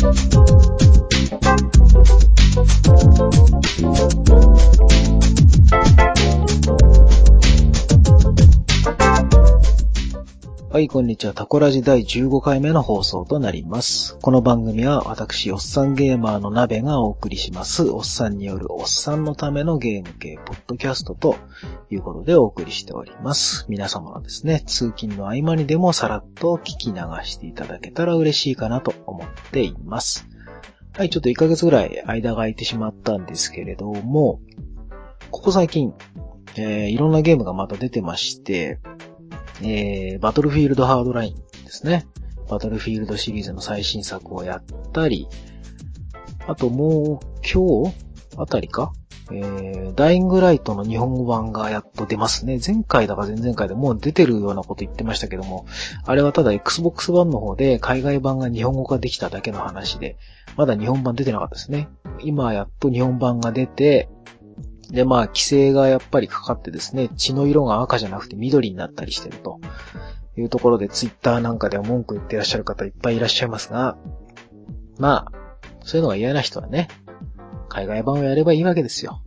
[0.00, 0.69] Thank you.
[10.80, 11.34] はい、こんにちは。
[11.34, 14.16] タコラジ第15回目の放送となります。
[14.22, 21.36] この番組は私、おっさんゲーマーの鍋がお送りします、おっさんによるおっさんのためのゲーム系ポッドキャストと
[21.90, 23.66] いうことでお送りしております。
[23.68, 30.26] 皆様はですね、通勤の合間にでもさらっと聞き流していただけたら嬉しいかなと思っています。
[30.96, 34.40] はい、ちょっと1ヶ月ぐらい間が空いてしまったんですけれども、
[35.30, 35.92] ここ最近、
[36.56, 38.80] えー、いろんなゲームがまた出てまして、
[39.62, 42.06] えー、バトルフィールドハードラインですね。
[42.48, 45.28] バトルフィールドシリーズの最新作をやったり、
[46.46, 47.94] あともう今日
[48.36, 48.92] あたりか？
[49.32, 52.58] えー、ダイイングライトの日本語版がやっと出ますね。
[52.66, 55.66] 前回だか前々回でもう出てるようなこと言ってましたけども、
[56.04, 60.18] あれはただ Xbox 版の方で海外版が日本語化できただけの話で、
[60.56, 61.88] まだ日本版出てなかったですね。
[62.24, 64.08] 今やっと日本版が出て、
[64.92, 69.60] で、まあ、規制がやっぱりかかってですね、血の色が赤じゃなくて緑になったりしてると
[70.36, 73.96] いうところで、ツイッターなんかでは文句言ってらっしゃる方いっぱいいらっしゃいますが、
[74.98, 75.32] まあ、
[75.82, 76.88] そういうのが嫌な人はね、
[77.68, 79.22] 海外版をやればいいわけですよ。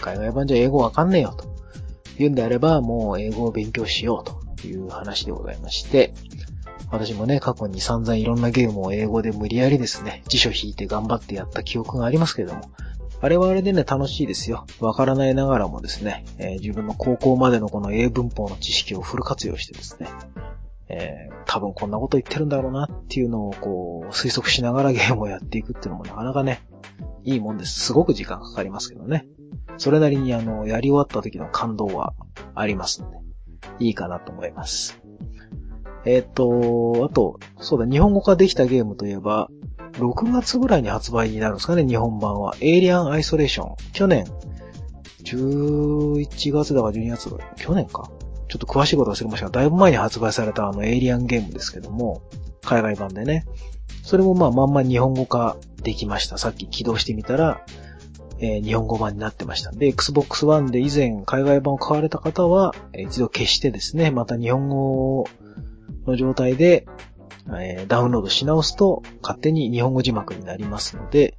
[0.00, 1.50] 海外版じゃ英語わかんねえよと。
[2.18, 6.12] 言うんであれば、もう英語を勉強しようという話でございまして、
[6.90, 12.62] 私もね、過去に散々いろんなゲームを英語で無理やりですね、辞書引いて頑張ってやった記憶がありますけれども、
[13.22, 14.64] あれはあれでね、楽しいですよ。
[14.80, 20.08] わからないながらもですね、えー、自分の高校までのこの英文法の知識をフル活用してですね、
[20.88, 26.62] えー、多分こんなこと言ってるんだろうなっていうのをこう、推測しながらゲームをやっていくっていうのもなかなかね、
[27.24, 27.78] いいもんです。
[27.80, 29.26] すごく時間かかりますけどね。
[29.76, 32.14] それなりにあの、やり終わった時の感動は
[32.54, 33.18] ありますので、
[33.78, 35.00] いいかなと思います。
[36.06, 39.50] えっ、と、あと、そうだ、日本語化できたゲームといえば、
[39.94, 42.54] 6月ぐらいに発売になるんですかね、日本版は。
[42.60, 43.76] エイリアンアイソレーション。
[43.92, 44.24] 去年、
[45.24, 47.48] 11月だか12月ぐらい。
[47.56, 48.10] 去年か。
[48.48, 52.22] ちょっと詳しいこと忘れましたが、だいぶ前に発売されたあのエイリアンゲームですけども、
[52.62, 53.46] 海外版でね。
[54.02, 56.38] それもまあまんま日本語化できました。
[56.38, 57.64] さっき起動してみたら、
[58.40, 59.70] えー、日本語版になってました。
[59.70, 65.26] で、Xbox One で以前海外版を買われた方は、一度消してですね、また日本語
[66.06, 66.86] の状態で
[67.58, 71.36] えー、ダウンロードし直すと勝手に日本語字幕になりますので、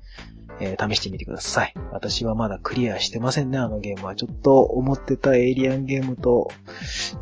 [0.59, 1.73] えー、試してみてください。
[1.91, 4.15] 私はまだクリアしてませんね、あのゲームは。
[4.15, 6.51] ちょっと思ってたエイリアンゲームと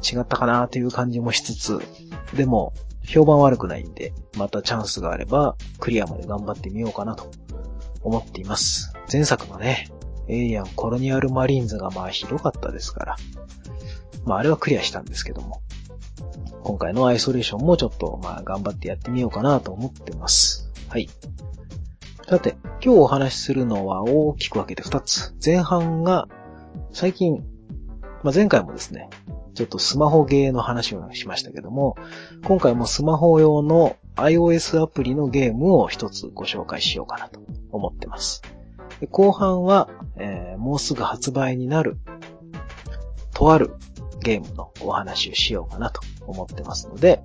[0.03, 1.81] 違ったかなという感じもしつつ、
[2.35, 2.73] でも、
[3.05, 7.31] 評判悪くないんで、またチャンスがあれば、クリアまで頑張ってみようかなと
[8.03, 8.93] 思っています。
[9.11, 9.89] 前作のね、
[10.27, 13.15] エイリアンコロニアルマリーンズがまあひどかったですから、
[14.25, 15.61] まああれはクリアしたんですけども、
[16.63, 20.71] 今回のアイソレーションもちょっと、まあ、頑張ってやってみようかなと思ってます。
[20.89, 21.09] はい。
[22.27, 25.33] さて、今日お話しするのは大きく分けて2つ。
[25.43, 26.27] 前半が、
[26.91, 27.43] 最近、
[28.23, 29.09] まあ、前回もですね、
[29.55, 31.95] ちょっとスマホゲーの話をしましたけども、
[32.45, 37.41] 今回もスマホ用の iOS アプリのゲームを一つご紹介しようかなと
[37.71, 38.41] 思ってます。
[39.11, 41.97] 後半は、えー、もうすぐ発売になる、
[43.33, 43.75] とある
[44.21, 47.21] ゲームのお話をしようかなと思ってますので、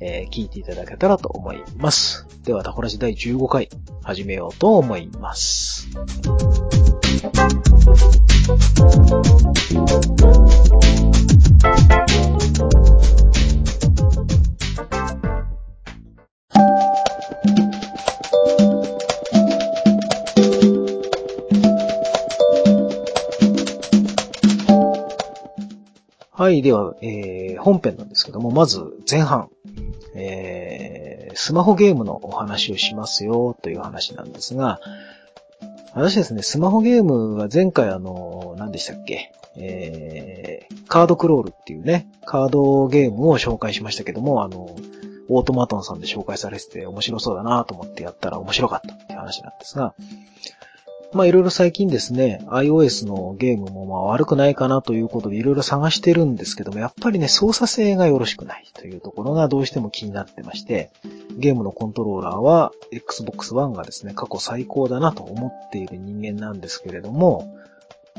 [0.00, 2.26] えー、聞いていただけたらと思います。
[2.44, 3.68] では、タコラジ第15回、
[4.02, 5.88] 始めようと思います。
[26.38, 29.48] はい、では、えー、本編なんですけども、まず前半、
[30.14, 34.78] えー、スマホゲームのお話をしますよという話なんですが、
[35.94, 39.32] 私ですね、スマホゲームは前回あの、何でしたっけ？
[39.56, 44.76] えー、カードクロールっていうね、カードゲームを紹介しましたけども、あの、
[45.30, 49.94] オートマトンさんで紹介されてて面白そうだなと思ってやったら面白かったっていう話なんですが、
[51.12, 60.90] まあいろいろ最近ですね、iOS のゲームもまあ悪くないかなということでいろいろ探してるんですけども、やっぱりね、操作性がよろしくないというところがどうしても気になってまして、
[61.38, 67.56] ゲームのコントローラーは Xbox One がですね、過去最高だなと思っている人間なんですけれども、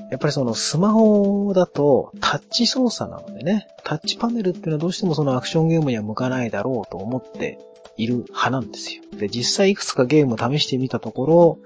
[0.09, 7.59] やっぱりそのスマホだとタッチ操作なのでね、タッチパネルっていうのはどうしてもそのアクションゲームには向かないだろうと思って
[7.97, 9.03] いる派なんですよ。
[9.17, 11.59] で、実際いくつかゲーム試してみたところ、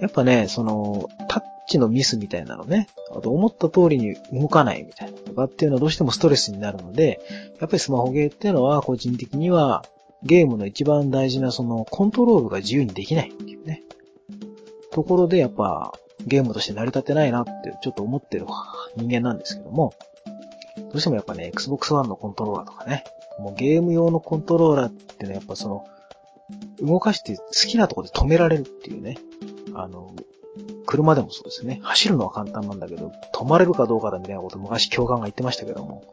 [0.00, 7.20] やっぱね、その、タッチのミスみたいなのね、あと思った通りに動かないみたいなとかっていうのはどうしてもストレスになるので、
[7.60, 9.84] やっぱりスマホゲーっていうのは個人的には
[10.22, 13.82] ゲームの一番大事なそのコントロールが自由にできないっていうね。
[14.92, 15.92] ところでやっぱ
[16.26, 18.46] ゲームとして成り立ってないなってちょっと思ってる
[18.96, 19.94] 人間なんですけども、
[20.76, 23.04] どうしてもやっぱね、Xbox One のコントローラーとかね、
[23.38, 25.84] もうゲーム用のコントローラーってね、やっぱその、
[26.80, 29.18] 動かして好きなところで止められるっていうね。
[29.74, 30.14] あの、
[30.86, 31.80] 車でもそうですね。
[31.82, 36.04] 走るのは簡単なんだけど、止まれるかどうかだみたいなこと昔教官が言ってましたけども。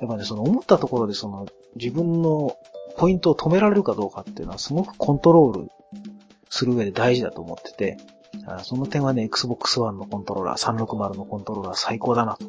[0.00, 2.56] やっぱね、その思ったところでその自分の
[2.96, 5.70] ポイントを止められるかどうかっていうのはすごくコントロール
[6.50, 7.98] する上で大事だと思ってて、
[8.62, 12.46] その点はね、Xbox One のコントローラー、360のコントローラー最高だなと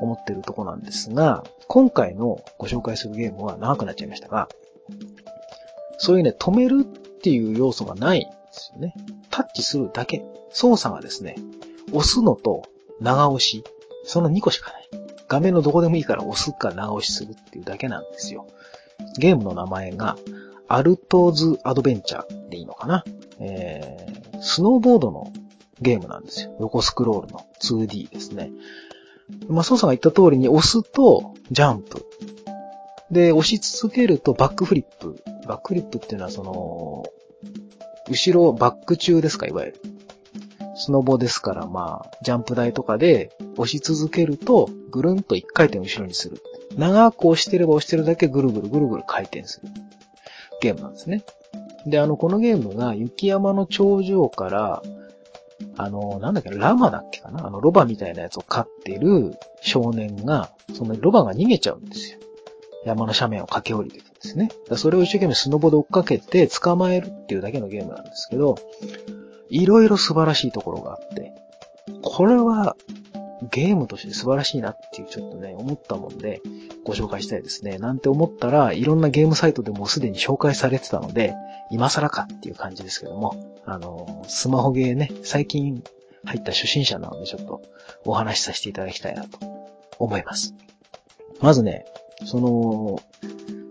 [0.00, 4.48] 思ってるとこなんですが、今回のご紹介するゲームは長くなっちゃいましたが、
[5.98, 8.94] そういうね、止めるっていう要素がないんですよね。
[9.30, 10.24] タッチするだけ。
[10.50, 11.36] 操作がですね、
[11.92, 12.62] 押すのと
[13.00, 13.64] 長押し、
[14.04, 14.88] その2個しかない。
[15.28, 18.46] 画面のどこでもいいから押すか長押しするっていうだけなんですよ。
[19.18, 20.16] ゲームの名前が、
[20.68, 23.04] アルトーズアドベンチャーでいいのかな。
[23.40, 25.32] えー、スノーボードの
[25.80, 26.56] ゲームなんですよ。
[26.60, 28.50] 横スクロールの 2D ですね。
[29.48, 32.06] まあ、操作が言った通りに押すとジャンプ。
[33.10, 35.22] で、押し続けるとバックフリップ。
[35.46, 37.04] バックフリップっていうのはその、
[38.08, 39.80] 後ろバック中ですか、いわゆる。
[40.76, 46.42] スノボですから、まあ、ジャンプ台とかで押し続けると、ぐるんと一回転後ろにする。
[46.76, 49.68] 長く押してれば押してるだけぐるぐるぐるぐる回転する。
[50.60, 51.22] ゲームなんですね。
[51.86, 54.82] で、あの、このゲームが雪山の頂上から、
[55.76, 57.46] あの、なんだっけ、ラマだっけかな？
[57.46, 62.18] あの、ロバみたいなやつを飼ってる少年が、そのロバが逃げちゃうんですよ。
[62.84, 64.50] 山の斜面を駆け下りてですね。
[64.68, 68.56] だそれを一生懸命スノボで追っかけて捕まえるっていうだけのゲームなんですけど、
[69.50, 71.32] いろいろ素晴らしいところがあって、
[72.02, 72.76] これは
[73.50, 76.40] ゲームとして素晴らしいなっていうちょっとね、思ったもんで、
[76.84, 77.78] ご紹介したいですね。
[77.78, 81.34] なんて思ったら、いろんなゲームサイトでもすでに紹介されてたので、
[81.70, 85.82] 今更かっていう感じですけども、あの、スマホゲーね、最近
[86.24, 87.62] 入った初心者なのでちょっと
[88.04, 89.38] お話しさせていただきたいなと
[89.98, 90.54] 思います。
[91.40, 91.84] まずね、
[92.24, 93.00] その、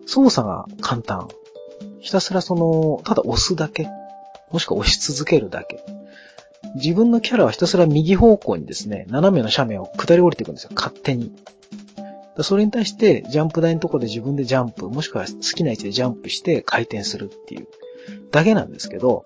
[0.06, 1.28] 操作が簡単。
[2.00, 3.88] ひたすらその、ただ押すだけ。
[4.52, 5.84] もしくは押し続けるだけ。
[6.76, 10.72] 自分のキャラはひたすら右方向にですね、斜めの斜面を下り降りていくんですよ。
[10.76, 11.32] 勝手に。
[12.42, 17.68] それに対して、ジャンプ台のとこで自分でジャンプ、もしくは好きな位置でジャンプして回転するっていう
[18.32, 19.24] だけなんですけど、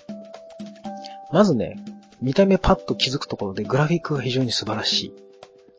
[1.32, 1.78] まずね、
[2.22, 5.14] 見た目パッと気づくところでグラフィックが非常に素晴らしい。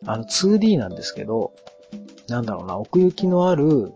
[0.06, 1.53] あの 2D なんですけど、
[2.29, 3.93] なんだろうな、奥行きのある、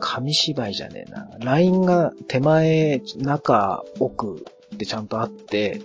[0.00, 1.28] 紙芝居じゃねえな。
[1.38, 4.44] ラインが手前、中、奥
[4.74, 5.80] ってちゃんとあって、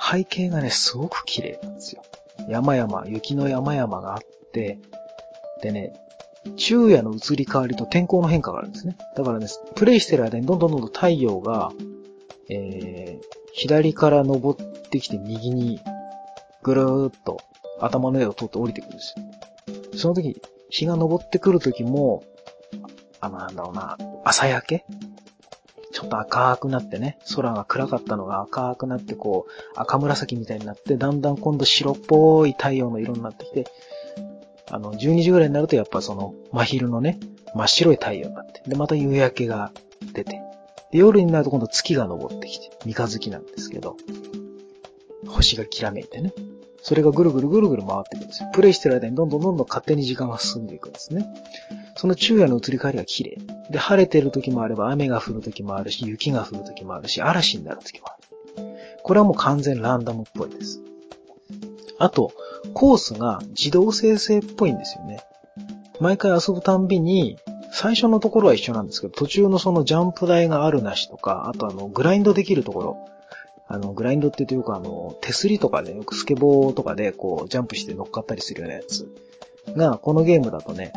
[0.00, 2.02] 背景がね、すごく綺麗なんですよ。
[2.48, 4.78] 山々、雪の山々があって、
[5.62, 5.92] でね、
[6.56, 8.96] 昼夜の移り変わりと天候の変化があるんですね。
[9.16, 11.72] だからね、プレイしてる間にどんどんどんどん太陽が、
[12.50, 15.80] えー、左から登ってきて右に
[16.62, 17.38] ぐるーっと
[17.80, 19.98] 頭の上を通って降りてくるんですよ。
[19.98, 22.24] その時、日が昇ってくる時も、
[23.24, 24.84] あの、なんだろうな、朝焼け？
[25.92, 33.66] ちょっと赤くなってね、空が暗かったのが赤くなってこう、赤紫みたいになって、だんだん今度白っぽい太陽の色になってきて、
[34.70, 37.20] あの、12時ぐらいになるとやっぱその、真昼のね、
[37.54, 39.70] 真っ白い太陽になって、で、また夕焼けが
[40.12, 40.42] 出て、
[40.90, 43.96] で、夜になると今度月が昇ってきて、三日月なんですけど、
[45.28, 46.32] 星がきらめいてね。
[46.84, 48.50] それがぐるぐるぐるぐる回っていくんですよ。
[48.52, 51.26] プレイしてる間にどんどんどんどん勝手に時間が進んでいくんですね。
[51.96, 53.38] その昼夜の移り変わりが綺麗。
[53.70, 58.66] で、晴れてる時もあれば雨が降る時もあるし、雪が降る時もあるし、嵐になる時もある。
[59.02, 60.82] これはもう完全ランダムっぽいです。
[61.98, 62.32] あと、
[62.74, 65.20] コースが自動生成っぽいんですよね。
[66.00, 67.38] 毎回遊ぶたんびに、
[67.72, 73.13] 最初のところは一緒なんですけど、途中のそのジャンプ台があるなしとか、あとあの、グラインドできるところ、
[73.66, 79.08] あの、グラインドっていうか、あの、手すりとかで、よくスケボーとかで、こう、ジャンプして乗っかったりするようなやつ
[79.74, 80.92] が、このゲームだとね、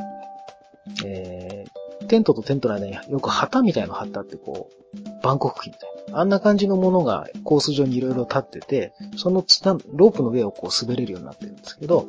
[1.05, 6.19] えー、テントとテントの間によく旗みたいなの貼ってあって、こう、バンコク機みたいな。
[6.19, 12.07] あんな感じのものがコース上にいろいろ立ってて、そのつたロープの上をこう滑れるようになってるんですけど、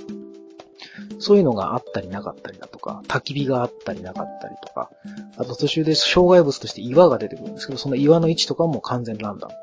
[1.18, 4.90] そういうのがあったりなかったりだとか、焚き火があったりなかったりとか、
[5.36, 9.54] あと途中で障害物として岩が出てくるんですけど、その岩の位置とかも完全ランダム。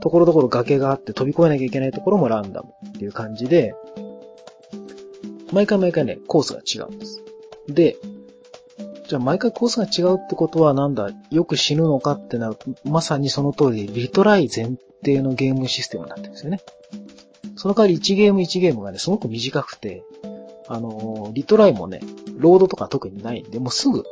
[0.00, 3.74] ところどころ崖があって飛び越えなきゃいけないところもランダムっていう感じで、
[5.52, 7.22] 毎回毎回ね、コースが違うんです。
[7.68, 7.96] で、
[9.08, 16.60] じゃあ毎回コースが違うってことはなんだ、よく死ぬのかってなると、まさにその通りリトライ前提のゲームシステムになってるんですよね。
[17.56, 20.02] その代わり1ゲーム1ゲームがね、すごく短くて、
[20.68, 22.00] あのリトライもね、
[22.38, 24.04] ロードとか特にないんで、もうすぐ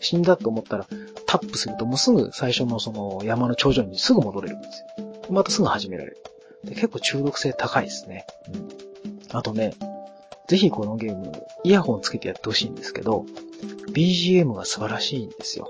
[0.00, 0.86] 死んだと思ったら、
[1.26, 5.05] タップするともうすぐ最初のその山の頂上にすぐ戻れるんですよ。
[5.30, 6.18] またすぐ始められる。
[6.64, 8.26] で結構中毒性高いですね。
[8.52, 9.36] うん。
[9.36, 9.74] あとね、
[10.48, 11.32] ぜひこのゲーム、
[11.64, 13.26] イヤホンつけてやってほしいんですけど、
[13.92, 15.68] BGM が素晴らしいんですよ。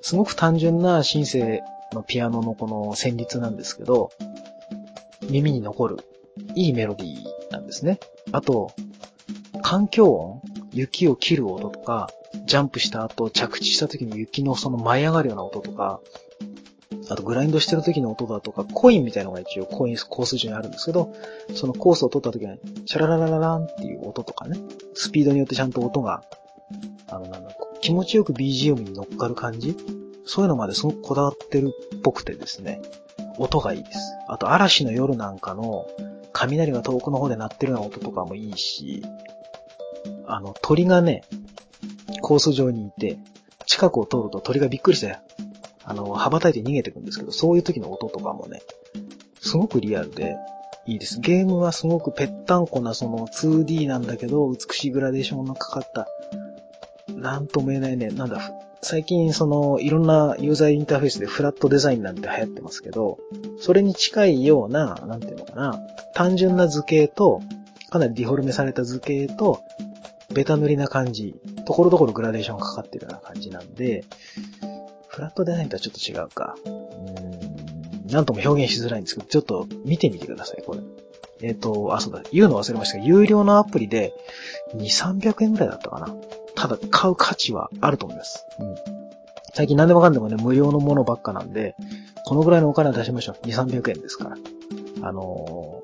[0.00, 1.62] すごく単純なシンセ
[1.92, 4.10] のピアノのこの旋律なんですけど、
[5.28, 5.98] 耳に残る
[6.54, 7.98] いいメロディーなんですね。
[8.32, 8.72] あと、
[9.62, 12.10] 環境音、雪を切る音とか、
[12.46, 16.00] ジャンプした後着地した時に雪のその舞い上がるような音とか、
[17.12, 21.14] あとグラインドしてる時の音だとか、コインみたいなのが一応コインコース上にあるんですけど、
[21.54, 24.58] そのコースを取った時に、シャララララランっていう音とかね、
[24.94, 26.22] スピードによってちゃんと音が、
[27.08, 27.50] あの、なんだ、
[27.80, 29.76] 気持ちよく BGM に乗っかる感じ？
[30.24, 32.80] そういうのまですごくこだわってるっぽくてですね、
[33.38, 33.98] 音がいいです。
[34.28, 35.86] あと嵐の夜なんかの
[36.32, 39.02] 雷が遠くの方で鳴ってるような音とかもいいし、
[40.26, 41.24] あの鳥がね、
[42.22, 43.18] コース上にいて、
[43.66, 45.18] 近くを通ると鳥がびっくりして、
[45.92, 48.62] あの、羽ばたいて逃げてくんですけど、そういう時の音とかもね、
[49.42, 50.36] すごくリアルで
[50.86, 51.20] いいです。
[51.20, 56.08] ゲームはすごくぺったんこなその 2D なんだけど、美しいグラデーションのかかった、
[57.14, 58.40] なんとも言えないね、なんだ、
[58.80, 63.18] 最近そのいろんなユーザーインターフェースでフラットデザインなんて流行ってますけど、
[63.60, 65.78] それに近いような、なんていうのかな、
[66.14, 67.42] 単純な図形と、
[67.90, 69.60] かなりディフォルメされた図形と、
[70.32, 71.34] ベタ塗りな感じ、
[71.66, 74.04] ところどころグラデーションかかってるような感じなんで、
[75.12, 76.56] フラットデザインとはちょっと違うか。
[76.64, 80.80] うん、なんとも表現しづらいんですけど、ちょっと見てみてください、これ。
[81.42, 84.14] えっ、ー、と、あ、そうだ、言うの忘れましたが、有料のアプリで
[84.74, 86.14] 2、300円くらいだったかな。
[86.54, 88.46] ただ、買う価値はあると思います。
[88.58, 88.74] うん。
[89.52, 91.74] 最近何でもかんでもね、無料のものばっかなんで、
[92.24, 93.46] このぐらいのお金を出しましょう。
[93.46, 94.36] 2、300円ですから。
[95.02, 95.82] あの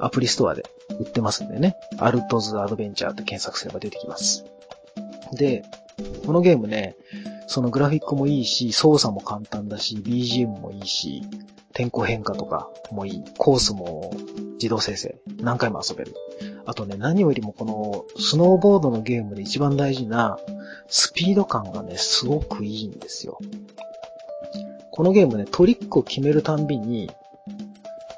[0.00, 0.64] ー、アプリストアで
[0.98, 1.76] 売ってますんでね。
[1.98, 4.44] アルトズアドベンチャーって検索すれば出てきます。
[5.32, 5.64] で、
[6.26, 6.96] このゲームね、
[7.46, 11.22] そのグラフィックもいいし、操作も簡単だし、BGM もいいし、
[11.72, 13.24] 天候変化とかもいい。
[13.38, 14.12] コースも
[14.54, 15.16] 自動生成。
[15.40, 16.14] 何回も遊べる。
[16.64, 20.38] あとね、何よりもこのスノーボードのゲームで一番大事な
[20.88, 23.38] スピード感がね、すごくいいんですよ。
[24.90, 27.10] このゲームね、トリックを決めるたんびに、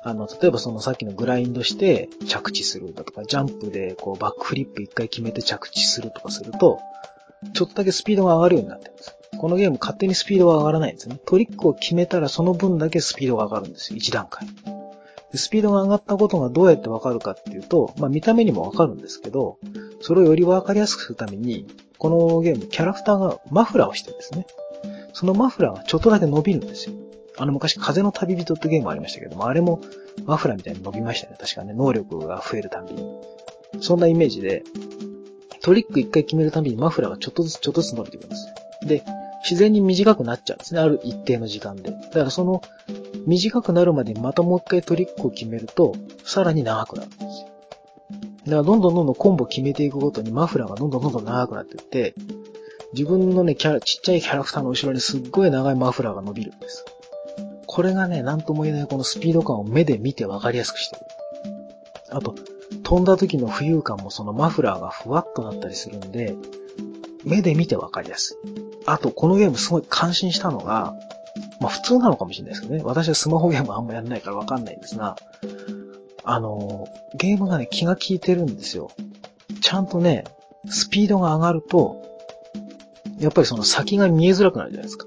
[0.04, 6.78] あの、例えばそのさっきのグラインドして着地するだとか、ジャンプでこうバックフリップ一回決めて着地するとかすると、
[7.52, 9.17] ちょっとだけスピードが上がるようになってるんです。
[9.38, 11.20] このゲーム勝手にスピードが上がらないんですね。
[11.26, 13.98] トリックを決めたらその分だけスピードが上がるんですよ。
[13.98, 14.48] 1段階。
[15.34, 19.58] スピードが上がったことがどうやってわかるかっていうと、まあ見た目にもわかるんですけど、
[20.00, 21.66] それをよりわかりやすくするために、
[21.98, 24.46] このゲーム、キャラクターがマフラーをしてるんですね。
[25.12, 26.94] そのマフラーがちょっとだけ伸びるんですよ。
[27.36, 29.80] あの昔、風の旅人ってゲームありましたけども、あれも
[30.24, 31.36] マフラーみたいに伸びましたね。
[31.38, 33.04] 確かね、能力が増えるたびに。
[33.80, 34.64] そんなイメージで、
[35.60, 38.46] トリック一回決めるたびにマフラーがちょっとずつちょっとずつ伸びていくんです。
[38.86, 39.04] で、
[39.42, 40.80] 自然に短くなっちゃうんですね。
[40.80, 41.90] ある一定の時間で。
[41.90, 42.62] だからその、
[43.26, 47.48] 短くなるまでまたもう一回トリックを決めると、さらに長くなるんですよ。
[48.46, 52.14] だからどんどんどんどんコンボ決めていくごとにマフラーがどんどんどんどん長くなっていって、
[52.94, 56.84] 自分のね、キャラ、ちっちゃいキャラクターの後ろにすっごい長いマフラーが伸びるんです。
[57.66, 61.02] これがね、なんとも言えないこのスピード感を目で見てわかりやすくしてる。
[62.10, 62.34] あと、
[62.82, 66.34] 飛んだ時の浮遊感もそのマフラーがふわっとなったりするんで、
[67.28, 68.48] 目で見てわかりやすい。
[68.86, 70.94] あと、このゲームすごい感心したのが、
[71.60, 72.82] まあ普通なのかもしれないですけどね。
[72.82, 75.16] 私はスマホゲームあんまやんないからわかんないんですが、
[76.24, 78.90] あの、ゲームがね、気が利いてるんですよ。
[79.60, 80.24] ちゃんとね、
[80.68, 82.02] スピードが上がると、
[83.18, 85.06] やっぱりその先が見えづらくなるじゃないですか。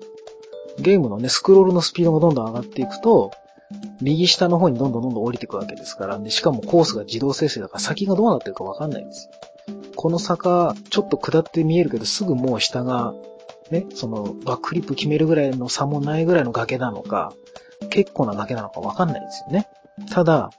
[0.80, 3.32] ゲームのね、スクロールのスピードがどんどん上がっていくと、
[4.02, 9.32] 右下の方にどんどんどんどん降りていくわけですから、で、しかもコースが自動生成だから先がどうなってるかわかんないんですよ。
[10.02, 13.14] この坂、ちょっと下って見えるけど、すぐもう下が
[13.70, 17.36] ね、そのバックリップ決めるぐらいの差もないぐらいの崖なのか、
[17.92, 19.68] 結構な崖なのかわかんないですよね。
[20.10, 20.50] ただ、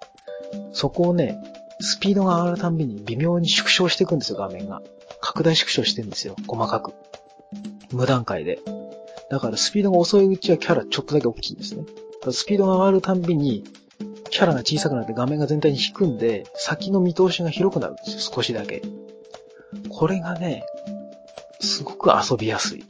[0.72, 1.42] そこをね、
[1.80, 4.80] スピードが上がるたびに微妙に縮小していくんですよ、画面が。
[5.20, 6.92] 拡大縮小してるんですよ、細かく。
[7.90, 8.60] 無段階で。
[9.28, 11.82] だからスピードが遅いうちはキャラちょっとだけ大きいんですね。
[12.30, 13.64] スピードが上がるたびに、
[14.30, 18.82] キャラが小さくなって画面が全体に引くんで、先の見通しが広くなるんですよ、少しだけ。
[20.02, 20.64] これがね、
[21.60, 22.84] すごく遊びやすい。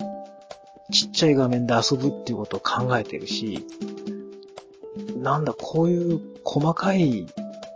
[0.91, 3.67] ちっちゃい画面で遊ぶっていうことを考えてるし、
[5.19, 7.27] なんだ、こういう細かい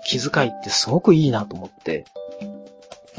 [0.06, 2.06] 気遣いってすごくいいなと思って、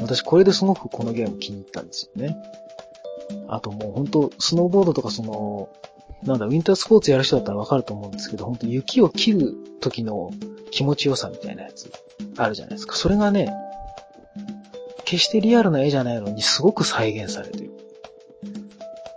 [0.00, 2.36] 私これですごくこのゲーム気に入ったんですよね。
[3.46, 5.68] あともうほんと、スノーボードとかその、
[6.24, 10.32] なんだ、ウィンタースポーツやる人だったらわかると思うんですけど、ほんと雪を切る時の
[10.72, 11.92] 気持ちよさみたいなやつ
[12.38, 12.96] あるじゃないですか。
[12.96, 13.54] それがね、
[15.08, 17.70] 決してリアルな絵じゃないのにすごく再現されてる。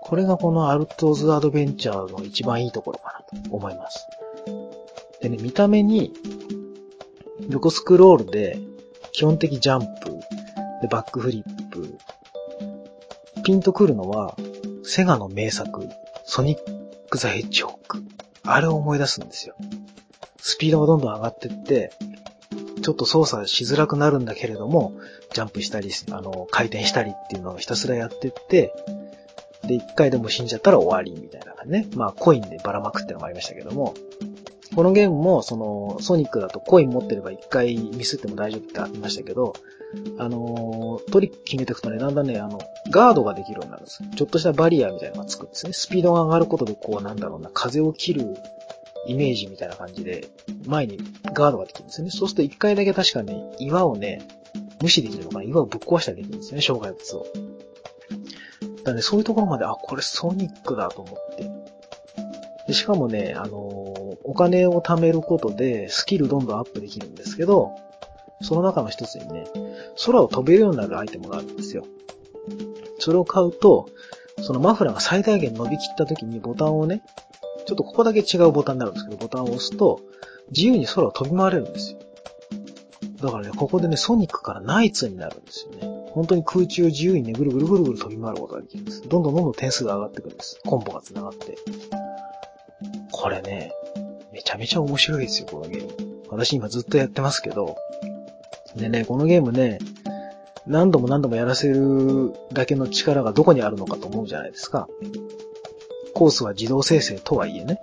[0.02, 4.08] これがこのアルトズアドベンチャーの一番いいところかなと思います。
[5.22, 6.14] でね、見た目に、
[7.50, 8.58] 横スクロールで、
[9.12, 10.12] 基本的ジャンプ、
[10.82, 11.98] で、バックフリップ、
[13.44, 14.38] ピンとくるのは、
[14.84, 15.90] セガの名作、
[16.24, 16.60] ソニッ
[17.10, 18.02] ク・ザ・ヘッジホック。
[18.44, 19.56] あれを思い出すんですよ。
[20.38, 21.92] スピードがどんどん上がってって、
[22.82, 24.94] ちょっと操作しづらくなるんだけれども、
[25.34, 28.74] ジャンプしたり、あの、回転したりっていうのをひたすらやってって、
[29.64, 31.88] で、一回でも死んじゃったら終わりみたいなね。
[31.96, 33.94] まあ、コインでばらまくってのもありましたけども、
[34.76, 39.54] このゲームも、その、ソニックだとコイン持ってれば一回ミスっても大丈夫ってありましたけど、
[40.18, 42.60] あのトリック決めていくとね、だんだんね、あの、
[42.90, 44.02] ガードができるようになるんです。
[44.16, 45.74] ちょっとしたバリアみたいなのがつくんですね。
[45.74, 48.38] スピードが上がることで、こう、なんだろうな、風を切る
[49.08, 50.28] イメージみたいな感じで、
[50.66, 51.00] 前に
[51.34, 52.12] ガードができるんですよね。
[52.12, 54.28] そうすると一回だけ確かね、岩をね、
[54.82, 57.26] 無視できるのかな岩をぶっ壊したりできるんですよね、障害物を。
[58.84, 61.50] だね、そういうところまで、あ、これソニックだと思って。
[62.68, 67.72] でしかもね、あのお金を貯めることでスキルどんどんアップできるんですけど、
[68.42, 69.46] その中の一つにね、
[70.06, 71.86] 空を飛べるようになるアイテムがあるんですよ。
[73.00, 73.90] それを買うと、
[74.42, 77.04] そのマフラーが最大限伸びきった時にボタンをね、
[77.72, 80.02] ちょっとここだけ違うボタンになるんですけど、ボタンを押すと、
[80.50, 82.00] 自由に空を飛び回れるんですよ。
[83.22, 86.10] だからね、ここでね、ソニックからナイツになるんですよね。
[86.12, 89.04] 本当に空中を自由にね、ぐるぐるぐるぐる飛び回ることができるんです。
[89.08, 90.60] どんどんどんどん点数が上がってくるんです。
[90.66, 91.58] コンボが繋がって。
[93.14, 93.72] これね、
[94.34, 96.24] めちゃめちゃ面白いですよ、このゲーム。
[96.28, 97.78] 私今ずっとやってますけど。
[98.76, 99.80] でね、このゲームね、
[100.68, 104.90] 何度も何度もやらせるだけの力がどこにあるのかと思うじゃないですか。
[106.14, 107.80] コースは自動生成とはいえね、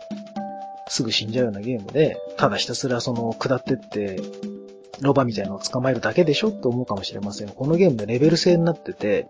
[0.88, 4.20] すぐ死んじゃうようなゲームで、ただひたすらその下ってって、
[5.00, 7.48] ロバみたいなのを捕まえるだけでしょって思うかもしれません。
[7.50, 9.28] このゲームでレベル制になってて、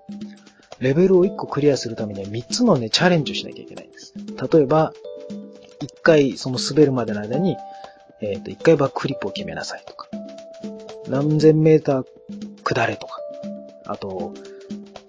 [0.79, 4.15] レベルを1個クリアするためには3つのね、チャレンジをしなきゃいけないんです。
[4.53, 4.93] 例えば、
[5.81, 7.57] 1回その滑るまでの間に、
[8.21, 10.09] えっ、ー、と、1回バックフリップを決めなさいとか、
[11.09, 12.05] 何千メーター
[12.63, 13.21] 下れとか、
[13.87, 14.33] あと、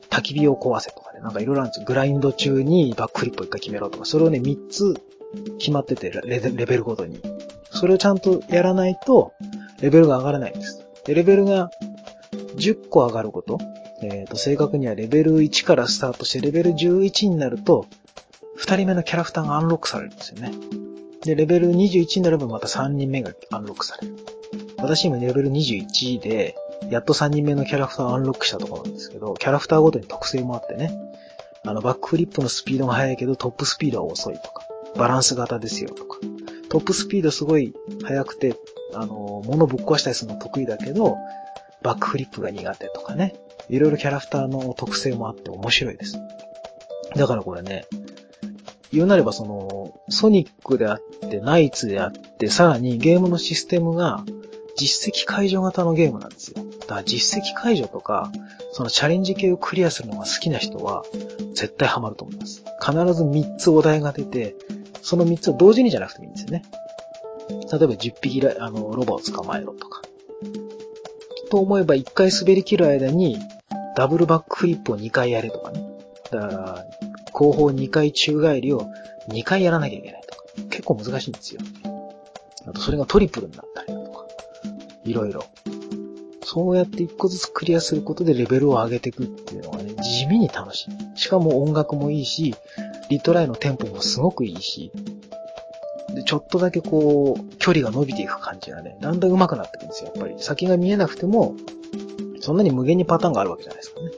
[0.10, 1.86] 焚き火を壊せとかなんかいろいろあるんですよ。
[1.86, 4.96] グラインド中にバックフリップを1回決めろとか、それをね、3つ
[5.60, 7.20] 決まっててレ、ベルごとに。
[7.72, 9.34] それをちゃんとやらないと、
[9.82, 10.86] レベルが上がらないんです。
[11.06, 11.70] で、レベルが
[12.56, 13.58] 10個上がること。
[14.02, 17.86] えっ、ー、と、正確にはレベル1からスタートして、レベル11になると、
[18.58, 20.52] 2人目のキャラクターがアンロックされるんですよね。
[21.24, 24.16] で、レベル21になればまた3人目がアンロックされる。
[24.78, 26.56] 私今レベル21で、
[26.90, 30.92] やっと3人目のキャラクターをアンロックしたところなんですけど、キャラクターごとに特性もあってね、
[31.70, 34.66] あの、バックフリップのスピードが速いけどトップスピードは遅いとか、
[34.98, 36.18] バランス型ですよとか、
[36.70, 38.56] トップスピードすごい速くて、
[38.96, 41.16] あの、物ぶっ壊したりするの得意だけど、
[41.84, 43.36] バックフリップが苦手とかね、
[43.70, 46.20] いろいろキャラクターの特性もあって面白いです。
[47.16, 47.86] だからこれね、
[48.92, 54.24] 言うなればその、ソニックであって、ナイツであって、さらにゲームのシステムが
[54.80, 56.64] 実績解除型のゲームなんですよ。
[56.80, 58.32] だから実績解除とか、
[58.72, 61.04] そのチャレンジ系をクリアするのが好きな人は、
[61.54, 62.64] 絶対ハマると思います。
[62.80, 64.56] 必ず3つお題が出て、
[65.02, 66.64] その3つを同時にじゃなくてもいいんですよね。
[67.50, 70.02] 例えば10匹あの、ロバを捕まえろとか。
[71.52, 73.38] と思えば1回滑り切る間に、
[73.98, 75.84] ダブルバックフリップを2回やれとかね。
[76.32, 76.86] だから、
[77.34, 78.88] 後方2回宙返りを
[79.28, 80.44] 2回やらなきゃいけないとか。
[80.70, 81.62] 結構難しいんですよ。
[82.66, 83.99] あとそれがトリプルになったり。
[85.10, 85.44] いろいろ。
[86.44, 91.20] そうやって一個ずつクリアすることでレベルを上げていくっていうのがね、地味に楽しい。
[91.20, 92.56] しかも音楽もいいし、
[93.10, 94.92] リトライのテンポもすごくいいし、
[96.14, 100.36] で、ちょっとだけこう、距離が伸びていく感じがね、だんだん上手くなっていくんですよ、やっぱり。
[100.40, 101.56] 先が見えなくても、
[102.40, 104.10] そんなに無限にパターンがあるわけじゃないですかね。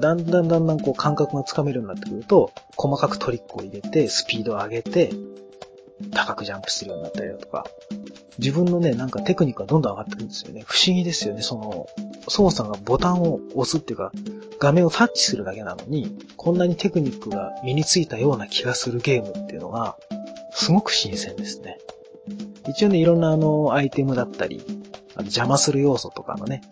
[0.00, 5.10] だんだんだんだんこう感覚がつかめるようになってくると、細かくトリックを入れて、スピードを上げて、
[6.12, 7.66] 高くジャンプするようになったりだとか、
[8.38, 10.62] 自分のね、なんかテクニックがどんどん上がってくるんですよね。
[10.66, 11.42] 不思議ですよね。
[11.42, 11.88] その、
[12.28, 14.12] 操作がボタンを押すっていうか、
[14.60, 19.96] 画面をタッチするだけなのに、こんなにテクニックが身についたような気がするゲームっていうのが、
[20.52, 21.78] すごく新鮮ですね。
[22.68, 24.62] 一応ね、いろんなあの、アイテムだったり、
[25.14, 26.62] あの邪魔する要素とかのね、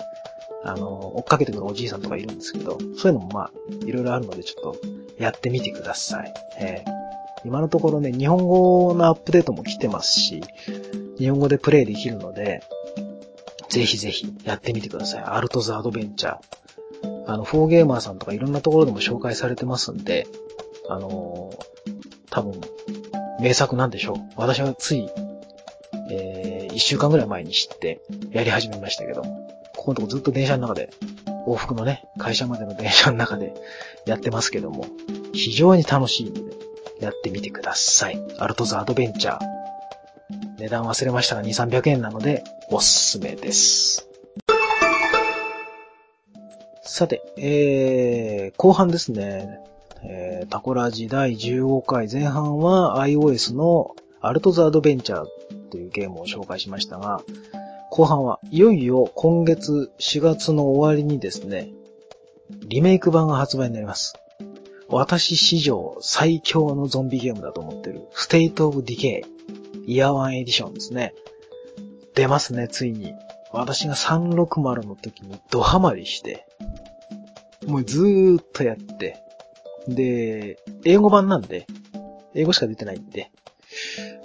[0.64, 3.50] あの、追っかけてくるおじいさんとかいるんですけど、そういうのもまあ、
[3.84, 4.80] いろいろあるのでちょっと
[5.18, 6.34] やってみてください。
[6.58, 10.42] えー、今のところね、日本語のアップデートも来てますし、
[11.18, 12.62] 日本語でプレイできるので、
[13.68, 15.22] ぜひぜひやってみてください。
[15.22, 17.24] アルトズアドベンチャー。
[17.26, 20.26] あの、フォーゲーマーさんとかいろんなところでも紹介されてますんで、
[20.88, 21.96] あのー、
[22.30, 22.60] 多分、
[23.40, 24.16] 名作なんでしょう。
[24.36, 25.08] 私はつい、
[26.10, 28.00] えー、一週間ぐらい前に知って、
[28.30, 29.30] やり始めましたけど、こ
[29.76, 30.90] このとこずっと電車の中で
[31.46, 33.54] 往復のね、会社までの電車の中で
[34.06, 34.86] やってますけども、
[35.32, 36.56] 非常に楽しいので、
[37.00, 38.18] やってみてください。
[38.38, 39.55] アルトザアドベンチャー。
[40.58, 44.08] 値段忘れましたが2、300円なので、おすすめです。
[46.82, 49.60] さて、えー、後半ですね。
[50.02, 55.26] えー、タコラジ第15回前半は iOS の Alto's Adventure
[55.70, 57.22] というゲームを紹介しましたが、
[57.90, 61.70] 後半はいよいよ今月4月の終わりにですね、
[62.66, 64.14] リメイク版が発売になります。
[64.88, 71.14] 私史上最強のゾンビゲームだと思ってる、 State of Decay、Year-One Edition ですね。
[72.14, 73.14] 出ますね、ついに。
[73.52, 76.46] 私が360の時にドハマりして、
[77.66, 79.22] もうずーっとやって、
[79.88, 81.66] で、英語版なんで、
[82.34, 83.30] 英語しか出てないんで、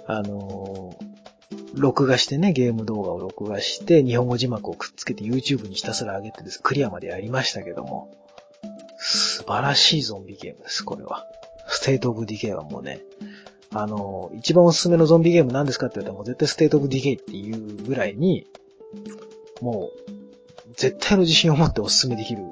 [0.06, 8.10] あのー、録画してね、ゲーム動画を録画して、日本語字幕をくっつけて YouTube にひたすら上げてです、クリアまでやりましたけども、
[8.98, 11.26] 素晴らしいゾンビゲームです、これは。
[11.68, 13.00] State of Decay はもうね、
[13.74, 18.46] あの、一番おすすめのゾンビゲーム何ですかって言われたらもう絶対 State of Decay っていうぐらいに、
[19.60, 22.42] もう、絶対の自信を持っておすすめできる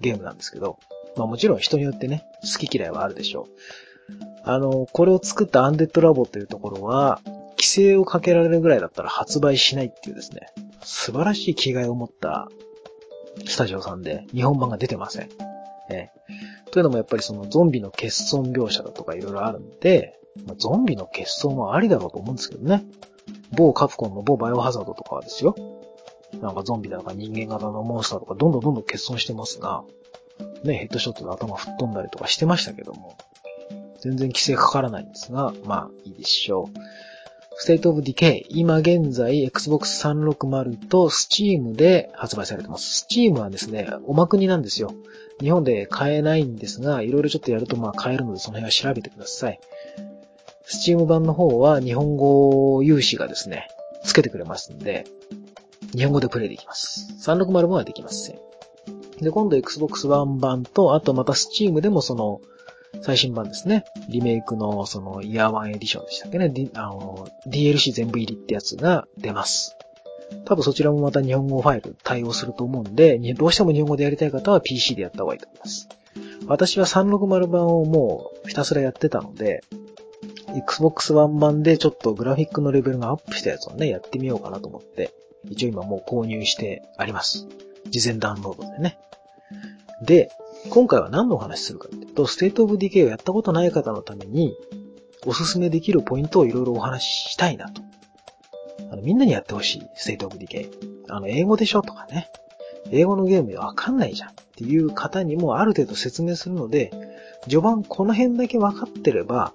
[0.00, 0.78] ゲームなんですけど、
[1.16, 3.52] まあもちろん人によってね、好き嫌いはあるでしょう。
[4.44, 7.20] あの、これを作ったアンデッドラボというところは、
[7.52, 10.48] 規制をかけられるぐらいだったら発売しないっていうですね、
[10.82, 12.48] 素晴らしい気概を持った
[13.46, 15.28] スタジオさんで日本版が出てません。
[15.90, 16.10] え
[16.70, 22.84] というのもやっぱりそのゾンビの欠損描写だとかいろいろあるんで、まあ、ゾンビの欠損はありだろうと思うんですけどね。
[23.52, 25.54] 某カプコンの某バイオハザードとかはですよ。
[26.40, 29.84] なんかゾンビだとか人間型のモンスターとかどんどんどんどん欠損してますが、
[30.64, 33.16] ね、ヘッドショットで頭吹っ飛んだりとかしてましたけども、
[34.00, 36.78] 全然規制かからないんですが、まあいいでしょう。
[37.56, 43.06] State of Decay、今現在 Xbox 360と Steam で発売されてます。
[43.08, 44.92] Steam はですね、おまくになんですよ。
[45.40, 49.60] 日本で買えないんですが、いろいろちょっとやるとまあ買えるのでその辺は調べてください。
[50.68, 53.68] Steam 版の方は日本語有志がですね、
[54.02, 55.04] つけてくれますんで、
[55.92, 57.14] 日本語でプレイできます。
[57.20, 58.38] 360版はできません。
[59.20, 62.40] で、今度 Xbox One 版と、あとまた Steam でもその、
[63.02, 63.84] 最新版ですね。
[64.08, 66.48] リメイクのそのイヤーワンエディションでしたっけね。
[66.48, 69.76] D、あの、DLC 全部入りってやつが出ます。
[70.44, 75.88] 多分そちらもまた日本語ファイル対応すると思うんで、どうしても日本語でやりたい方は PC でやった方がいいと思います。
[76.46, 79.62] 私は360版をもうひたすらやってたので、
[80.54, 85.12] Xbox One 版でちょっとグラフィックのレベルがアップしたやつをね、やってみようかなと思って、
[85.50, 87.46] 一応今もう購入してあります。
[87.90, 88.98] 事前ダウンロードでね。
[90.02, 90.30] で、
[90.70, 94.56] 今回は何のお話するかっていうと、 State of Decay をやったことない方のために、
[95.26, 97.82] おすすめできるポイントをいろいろお話ししたいなと。
[98.90, 100.70] あの、みんなにやってほしい、 State of Decay。
[101.08, 102.28] あの、英語でしょとかね。
[102.90, 106.92] 英語のゲームでわかんないじゃんっていう方にもある程度説明するので、
[107.44, 109.52] 序盤この辺だけ分かってれば、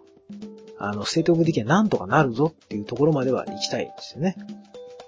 [0.79, 4.35] あの、 State of Decay なんとかなるぞっていうところまでは行きたいですよね。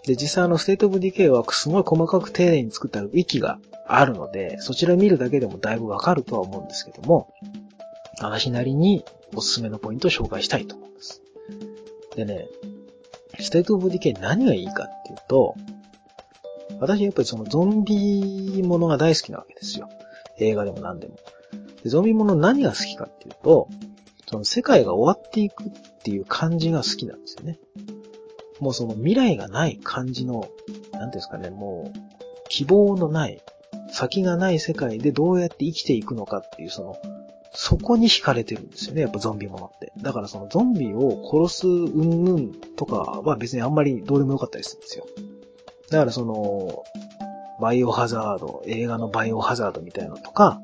[0.06, 7.34] で、実際あの、 State of Decay はすごい細かく丁寧に作ったウィキがあるので、そちら見るだけでもだいぶわかるとは思うんですけども、
[8.20, 9.06] 私なりに
[9.36, 11.22] おすすめのポイントを紹介したいと思います。
[12.16, 12.48] でね、
[13.40, 15.56] State of Decay 何がいいかっていうと、
[16.80, 19.88] 私やっぱりそのゾンビものが大好きなわけですよ。
[20.40, 21.16] 映画でも何でも。
[21.84, 23.68] でゾンビもの何が好きかっていうと、
[24.32, 25.68] その世界が終わっていくっ
[26.04, 27.60] ていう感じが好きなんですよね。
[28.62, 30.48] もうその未来がない感じの、
[30.94, 32.00] なんですかね、もう
[32.48, 33.42] 希望のない
[33.92, 36.98] 先がない世界でどうやって生きていくのかっていう、その、
[37.54, 39.92] そこに惹かれてるんですよね、やっぱゾンビものって。
[39.98, 41.72] だからそのゾンビを殺すう
[42.06, 45.06] んぬんとかは別にあんまりどうでもよかったりするんですよ。
[45.90, 46.84] だからその、
[47.60, 50.62] バイオハザード、映画のバイオハザードみたいなのとか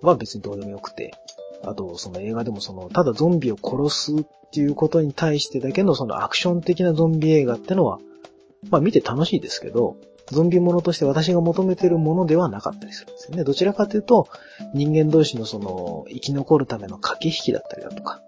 [0.00, 1.12] は別にどうでもよくて。
[1.66, 7.98] あと、その映画でもその、ただゾンビを殺すっていうことに対してだけのそのアクション的なゾンビ映画ってのは、
[8.70, 9.96] まあ見て楽しいですけど、
[10.26, 13.44] ゾンビものとして私が求めてるものではなかったりするんですよね。
[13.44, 14.28] どちらかというと、
[14.74, 18.22] 人間同士のその、生き残るための駆け引きだったりだとか、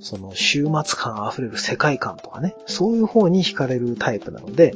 [0.00, 4.74] その、終末感溢れる世界観とかね、そういう方に惹かれるタイプなので、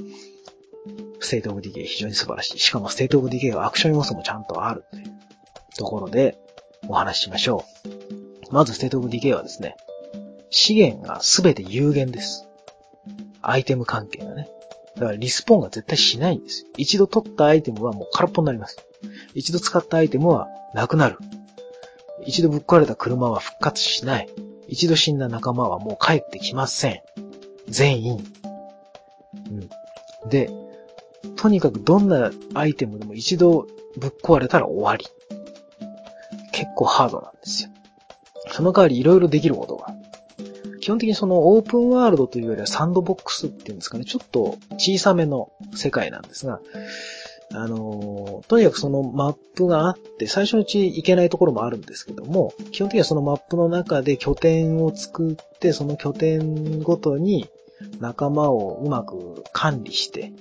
[1.20, 2.58] State of Decay 非常に素晴らしい。
[2.58, 5.04] しかも State of Decay はアクション要素もちゃんとあるという
[5.76, 6.38] ところで
[6.88, 7.64] お話ししましょ
[8.50, 8.54] う。
[8.54, 9.76] まず State of Decay はですね、
[10.50, 12.48] 資源がすべて有限です。
[13.42, 14.48] アイテム関係がね。
[14.96, 16.68] だからリスポーンが絶対しないんですよ。
[16.76, 18.76] 一度取ったアイテムはもう空っぽになります。
[19.34, 21.18] 一度使ったアイテムはなくなる。
[22.26, 24.28] 一度ぶっ壊れた車は復活しない。
[24.68, 27.00] 一度死んだ仲間はもう帰ってきません。
[27.68, 28.24] 全員。
[29.50, 30.28] うん。
[30.28, 30.50] で、
[31.36, 33.66] とにかくどんなアイテムでも一度
[33.96, 35.06] ぶっ壊れたら終わり。
[36.52, 37.70] 結構ハードなんですよ。
[38.52, 39.94] その代わり色々できることが。
[40.80, 46.60] 基本的にそのオープンワールドというよりはサンドボックスっていうんですかね、ちょっと小さめの世界なんですが、
[47.52, 57.48] あの、とにかくそのマップがあって、最初のうち行けないところもあるんですけども、基本的にはそのマップの中で拠点を作って、その拠点ごとに
[57.98, 60.32] 仲間をうまく管理して、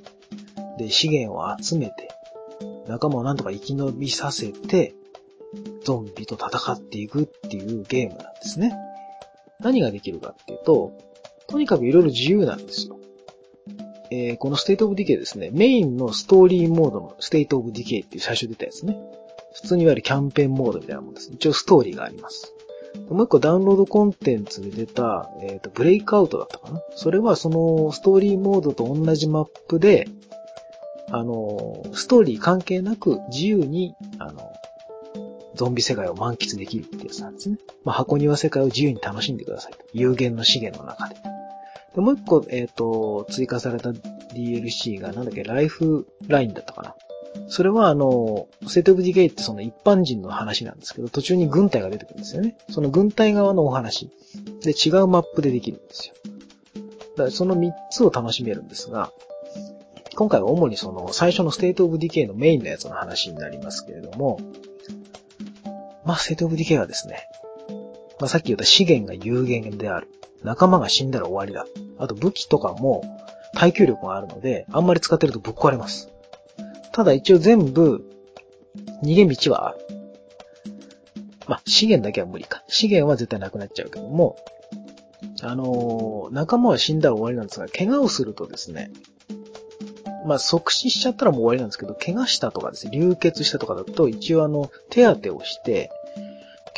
[0.78, 2.10] で、資源を集めて、
[2.88, 4.93] 仲間をなんとか生き延びさせて、
[5.84, 8.76] ゾンビと戦っていくっていうゲームなんですね。
[9.60, 10.94] 何ができるかっていうと、
[11.48, 13.00] とにかくいろいろ自由なんですよ。
[14.12, 18.98] えー、この State of Decay ですね、メインのストーリーモードの State of Decay っていう最初出たやつね。
[19.54, 21.32] 普通にいわゆるキャンペーンモードみたいなもんです。
[21.32, 22.54] 一応ストーリーがあります。
[23.10, 30.08] もう一個ダウンロードコンテンツで出た、えっ、ー、と、ブレイクアウトだったかなそれはそのストーリーモードと同じマップで、
[31.12, 34.49] あの、ストーリー関係なく自由に、あの、
[35.60, 37.58] ゾンビ世界を満喫できるってやつなんですね。
[37.84, 39.74] まあ、箱庭世界を自由に楽しんでください。
[39.91, 41.15] 有限の資源の中で。
[41.95, 46.95] でもう一個、えっ、ー、と、追加された DLC が、なんだっけ、 Lifeline だったかな。
[47.50, 52.58] それはあの、 State of Decay ってその一般人の話なんですけど、途中に軍隊が出てくるんですよね。
[52.69, 54.10] その軍隊側のお話。
[54.63, 56.13] で、違うマップでできるんですよ。
[57.17, 59.12] だからその三つを楽しめるんですが、
[60.15, 64.39] 今回は主にその最初の State of Decay のメインのやつの話になりますけれども、
[66.10, 67.30] まあ、 State of Decay はですね、
[68.19, 70.08] まあ、さっき言った資源が有限である。
[70.43, 71.67] 仲間が死んだら終わりだ。
[72.00, 73.04] あと武器とかも
[73.54, 76.10] 耐久力があるので、あんまり使ってるとぶっ壊れます。
[76.93, 78.04] ただ一応全部、
[79.04, 79.78] 逃げ道はある。
[81.48, 82.63] まあ、資源だけは無理か。
[82.67, 84.36] 資源は絶対なくなっちゃうけども、
[85.43, 88.89] あのー、仲間は死んだら終わりなんですが、怪我をするとですね、
[90.26, 95.91] まあ、即死しちゃったらもう終わりなんですけど、怪我したとかですね、流血したとかだと、一応あの、手当てをして、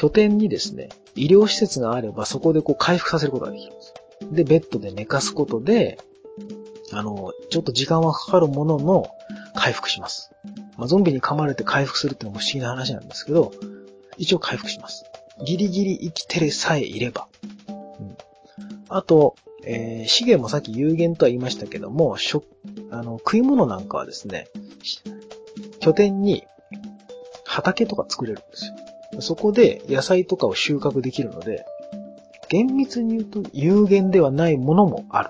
[0.02, 3.94] 拠点にですね、医療施設があればそこでこう回復させることができるんです。
[4.32, 6.00] で、ベッドで寝かすことで、
[6.92, 9.06] あの、ちょっと時間はかかるものの
[9.54, 10.32] 回復します。
[10.76, 13.52] まあ、ゾンビに噛まれて回復するっていうのも不思議な話なんですけど、
[14.18, 15.06] 一応回復します。
[15.46, 17.28] ギリギリ生きてれさえいれば。
[17.70, 17.72] う
[18.04, 18.18] ん、
[18.90, 22.44] あと、えー、資源もさっき有限とは言いましたけども、食、
[22.90, 24.48] あの、食い物なんかはですね、
[25.80, 26.48] 拠点に
[27.46, 28.81] 畑とか作れるんですよ。
[29.20, 31.66] そこで野菜とかを収穫できるので、
[32.50, 35.30] 厳密に言うと有限ではないものもある。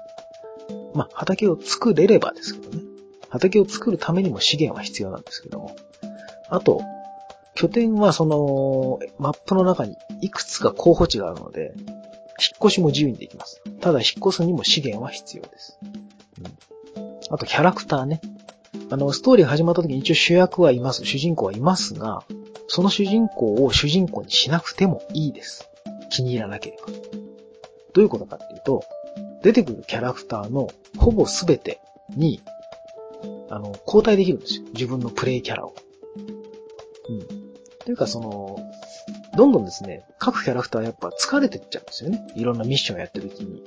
[0.94, 2.84] まあ、畑を作れればですけどね。
[3.30, 5.76] 畑を作るためにも資源は必要なんですけども。
[6.50, 6.82] あと、
[7.56, 11.88] 拠点はその、マップの中にいくつか候補地があるので、引っ
[12.60, 13.62] 越しも自由にできます。
[13.80, 15.80] ただ引っ越すにも資源は必要です。
[16.40, 18.20] うん、あとキャラクターね。
[18.90, 21.06] あの、ストーリー始まった時に一応主役はいます。
[21.06, 22.24] 主人公はいますが、
[22.74, 25.70] その主人公を主人公にしなくてもいいです。
[26.10, 26.86] 気に入らなければ。
[27.94, 28.86] どういうことかっていうと、
[29.44, 31.82] 出てくるキャラクターのほぼすべて
[32.16, 32.42] に、
[33.50, 34.64] あの、交代できるんですよ。
[34.74, 35.76] 自分のプレイキャラを。
[37.10, 37.20] うん。
[37.84, 38.58] というか、その、
[39.36, 42.26] どんどんですね、各キャラクターやっぱ疲れてっちゃうんですよね。
[42.38, 43.64] いろんなミッションをやってるうちに。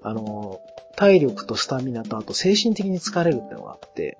[0.00, 0.62] あの、
[0.96, 4.16] 体力とスタミナとあと精神的に疲れるってのがあって、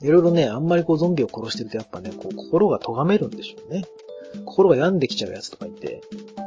[0.00, 3.84] いろいろね、あんまりこうゾンビを殺してるとやっぱね、こう心が咎めるんでしょうね。
[4.44, 6.00] 心が病んできちゃうやつとかいて、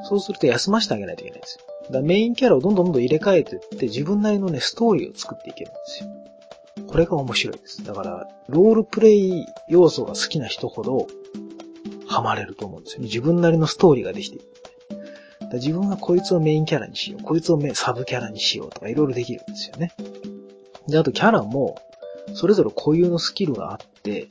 [0.07, 1.65] そうすると休ませてあげないといけないんですよ。
[1.87, 6.09] だからメインキャラをどんどんどんどん入れ替えていって自分なりのね、ストーリーを作っていけるんですよ。
[6.87, 7.83] これが面白いです。
[7.83, 11.07] だから、ロールプレイ要素が好きな人ほど、
[12.07, 13.05] ハマれると思うんですよね。
[13.05, 14.45] 自分なりのストーリーができている。
[15.53, 17.23] 自分はこいつをメインキャラにしよう。
[17.23, 19.91] こいつをサブキャラにしようとかいろいろできるんですよね。
[20.87, 21.80] で、あとキャラも、
[22.33, 24.27] それぞれ固有のスキルがあって、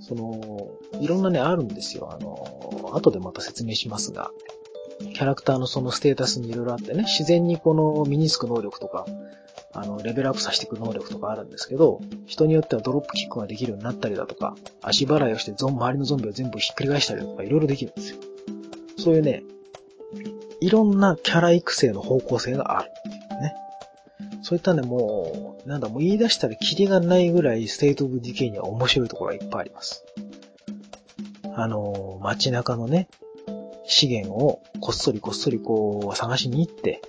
[0.00, 2.10] その、いろんなね、あるんですよ。
[2.12, 4.30] あの、後でまた説明しますが、
[4.98, 9.06] キャラクターのそのステータスにいろいろあってね、自然にこの身につく能力とか、
[9.72, 18.18] あの、レベルアップさせていく能力とかあるんですけど、人によってはドロップキックができるようになったりだとか、足払いをしてゾン、周りのゾンビを全部ひっくり返したりだとか、いろいろできるんですよ。
[18.98, 19.42] そういうね、
[20.60, 22.90] いろんなキャラ育成の方向性がある。
[24.42, 30.04] そういったね、もう、なんだ、もう言い出したらキリがないぐらい State of Decay には面白いところがいっぱいあります。
[31.54, 33.08] あの、街中のね、
[33.84, 37.02] 資源をこっそりこっそりこう探しに行って、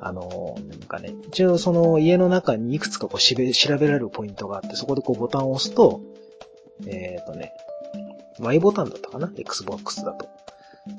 [0.00, 3.36] あの、なんかね、一応その家の中にいくつかこう調
[3.76, 6.00] べられるポイントがあって、そこでこうボタンを押すと、
[6.86, 7.52] えっ、ー、とね、
[8.40, 10.28] Y ボタンだったかな ?Xbox だと。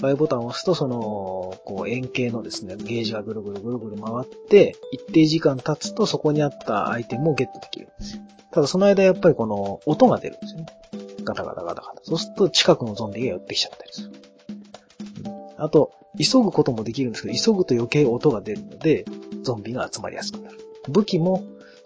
[0.02, 8.21] Y ボタンを押すと、その、こう円形のですね、ゲージがぐるぐるぐるぐる回って、一定時間経つとそこにあったアイテムをゲットできるんですよ。
[8.52, 10.65] ただその間やっぱりこの音が出るんですよね。
[11.23, 12.02] ガタガタガタガタ。
[12.04, 14.12] そうすると近くのゾンビが寄ってきちゃったりする。
[15.58, 19.06] あと、急ぐこともできるんですけど、急ぐと余計音が出るので、
[19.43, 20.58] ゾンビが集まりやすくなる。
[20.89, 21.43] 武器も、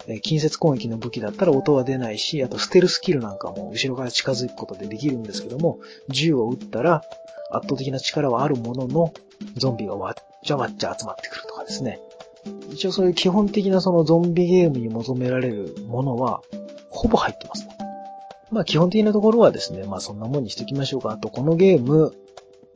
[0.07, 7.03] え近接攻撃の武器だったら音は出ないし、あとステルスキルなんかも後ろから近づくことでできるんですけども、銃を撃ったら
[7.51, 9.13] 圧倒的な力はあるものの、
[9.57, 11.99] ゾンビがわっちゃわっちゃ集まってくるとかですね。
[12.71, 16.41] 一応そういう基本的なそのゾンビゲームに求められるものは、
[16.89, 17.77] ほぼ入ってますね。
[18.51, 21.11] まあ基本的なところはですね、まあそんなもんにしておきましょうか。
[21.11, 22.13] あとこのゲーム、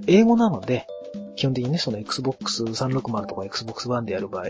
[0.07, 0.87] 英語なので、
[1.35, 4.45] 基本的にね、その Xbox 360とか Xbox One でやる場合、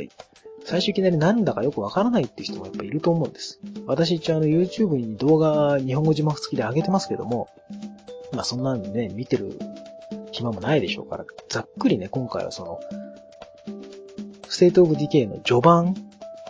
[0.65, 3.59] 最初いきなりなんだかよくわからないって人もやっぱいると思うんです。
[3.85, 7.49] 私一応あの YouTube に動画日本語字幕付きで上げてますけども、
[8.33, 9.59] まあそんなんでね、見てる
[10.31, 12.79] 暇もないでしょうから、ざっくりね、今回はその、
[14.49, 15.95] State of Decay の序盤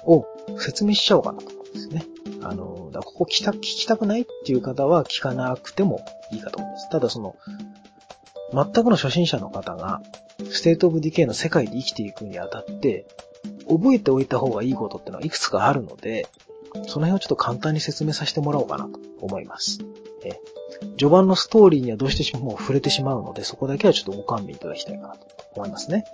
[0.06, 0.25] を
[0.60, 2.06] 説明しちゃおうかなと思うんですね。
[2.41, 6.89] あの、だここ聞きた聞きたくないっていう方は聞かなくてもいいかと思います。
[6.89, 7.36] ただその、
[8.54, 10.01] 全くの初心者の方が、
[10.49, 13.06] State of Decay の世界で生きていくにあたって、
[13.67, 16.28] 覚えておいた方がいいことってのはいくつかあるので、
[16.88, 19.80] その辺をちょっと簡単に説明させてもらおうかなと思います。
[20.23, 20.39] え
[20.97, 26.06] 序盤のストーリーにはどうしても触れてしまうので、そこだけはちょっとご勘弁いただきたいかなと思いますね。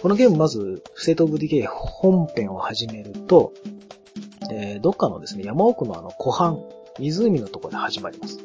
[0.00, 3.52] このゲームまず、 State of Decay 本編を始めると、
[4.50, 6.58] えー、どっかのですね、山奥のあの湖畔、
[6.98, 8.38] 湖のところで始まります。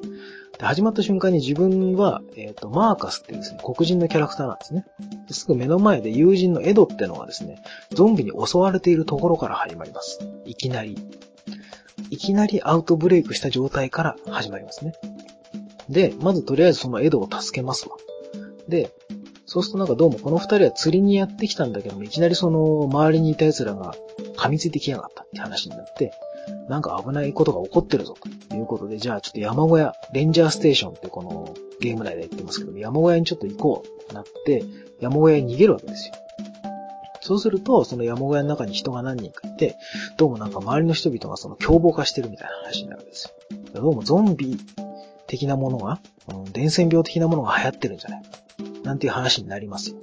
[0.58, 4.86] で始まった瞬間に自分は、えっ、ー、と、マーカスっていうですね、黒人のキャラクターなんですね。
[5.30, 7.62] すぐ目の前で友人のエドってのがですね、
[7.92, 10.20] ゾンビに襲われているところから始まります。
[10.46, 10.98] いきなり。
[12.10, 14.94] いきなりアウトブレイクした状態から始まりますね。
[15.90, 17.98] で、まずとりあえずそのエドを助けますわ。
[18.68, 18.92] で、
[19.46, 23.94] そうするとなんかどうもこの二人は釣りにやってきたんだけども、いきなりその周りにいた奴らが
[24.38, 26.14] 噛みついてきやがったって話になって、
[26.70, 28.16] なんか危ないことが起こってるぞ
[28.50, 34.64] ということで、じゃあちょっと山小屋、レンジャーステーションってこのゲーム内で言ってますけど、山小屋にちょっと行こうってなって、
[35.02, 36.14] 山小屋に逃げるわけですよ。
[37.22, 39.78] そうすると、その山小屋の中に人が何人かいて、
[40.18, 43.82] どうもなんか周りの人々がその凶暴化してるみたいな話になるんですよ。
[43.82, 44.58] どうもゾンビ
[45.28, 46.00] 的なものが、
[46.52, 48.30] 伝染病的なものが流行ってるんじゃないか。
[48.84, 49.98] なんていう話になりますよ。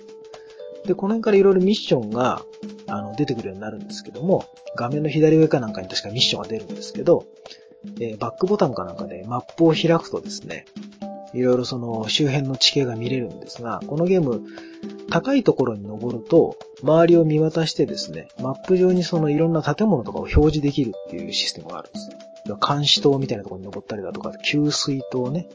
[0.87, 2.43] で、この辺からいろいろミッションが、
[2.87, 7.27] あの、出てくるようになるんですけども、画面の左上かなんかに確かミッションが出るんですけど、
[8.01, 10.67] えー、バックボタンかなんかでマップを開くとですね、
[11.33, 14.43] いろいろその周辺の地形が見れるんですが、このゲーム、
[15.11, 22.11] 高いところに登ると、周りを見渡してですね、マップ上にそのいろんな建物とかを表示できるっていうシステムがあるんです
[22.49, 22.57] よ。
[22.57, 25.49] 監視塔みたいなところに登ったりだとか、給水塔ね。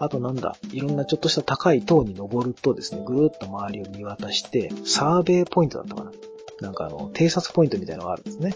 [0.00, 6.12] あとなんだ、いろんなちょっとした高い塔に登るとですね、ぐるっと周りを見渡して、 survey point だったかな。
[6.62, 8.54] なんかあの、偵察ポイントみたいなのがあるんですね。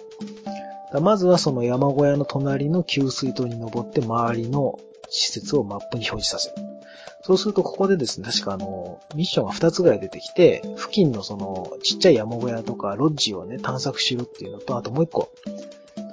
[0.91, 4.79] だまずはその山小屋の隣の給水塔に登って周りの
[5.11, 6.67] 施設をマップに表示させる。
[7.23, 15.31] そうするとここでですね、確かあの、ミッションが2つぐらい出てきて、付近のその、ちっちゃい山小屋とかロッジをね、探索しろっていうのと、あともう一個、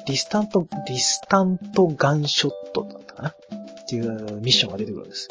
[0.08, 3.36] distant、distant gunshot だったかな
[3.91, 5.27] っていうミッションが出てくるんです。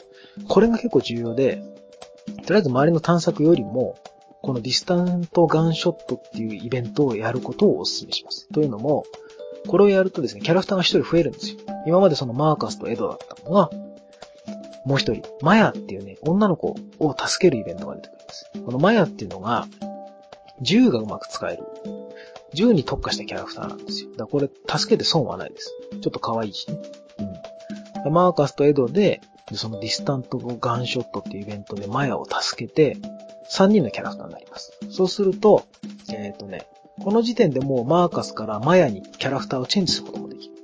[0.47, 1.63] これが結構重要で、
[2.45, 3.97] とりあえず周りの探索よりも、
[4.43, 8.49] このディスタントガンショットっていうイベントをやることをお勧めします。
[8.49, 9.05] というのも、
[9.67, 11.59] これをやるとですね、キャラクターが一人増えるんですよ。
[11.87, 13.71] 今までそのマーカスとエドだったのが、
[14.85, 18.51] もう一人、マヤっていうね、女の子を助けるイベントが出てくるんです。
[18.65, 19.67] このマヤっていうのが、
[20.61, 21.65] 銃がうまく使える。
[22.53, 24.11] 銃に特化したキャラクターなんですよ。
[24.11, 25.73] だからこれ、助けて損はないです。
[26.01, 26.79] ちょっと可愛いしね。
[27.19, 27.30] うん。
[28.09, 29.21] マーカスとエドで、
[29.53, 32.97] そのディスタントガンショットっていうイベントでマヤを助けて、
[33.51, 34.73] 3人のキャラクターになります。
[34.91, 35.67] そうすると、
[36.11, 36.67] えっ、ー、とね、
[37.03, 40.55] この時点でもうマーカスからマヤにキャラクターをチェンジすることもできる。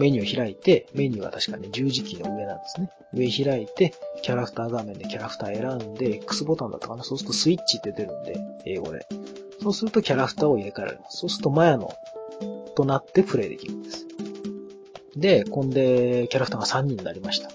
[0.00, 2.88] メニューを開いて、メニューは確かね、十字キーの上なんですね。
[3.12, 9.06] 上開いて、キャラクター画面でキャラクター選んで、X ボタンだったかなそうするとスイッチって出るんで、英語で。
[9.62, 11.18] そうするとキャラクターを入れ替えられます。
[11.18, 11.92] そうするとマヤの
[12.74, 14.06] となってプレイできるんです。
[15.16, 17.50] で、こんで、キャラクターが3人になりました。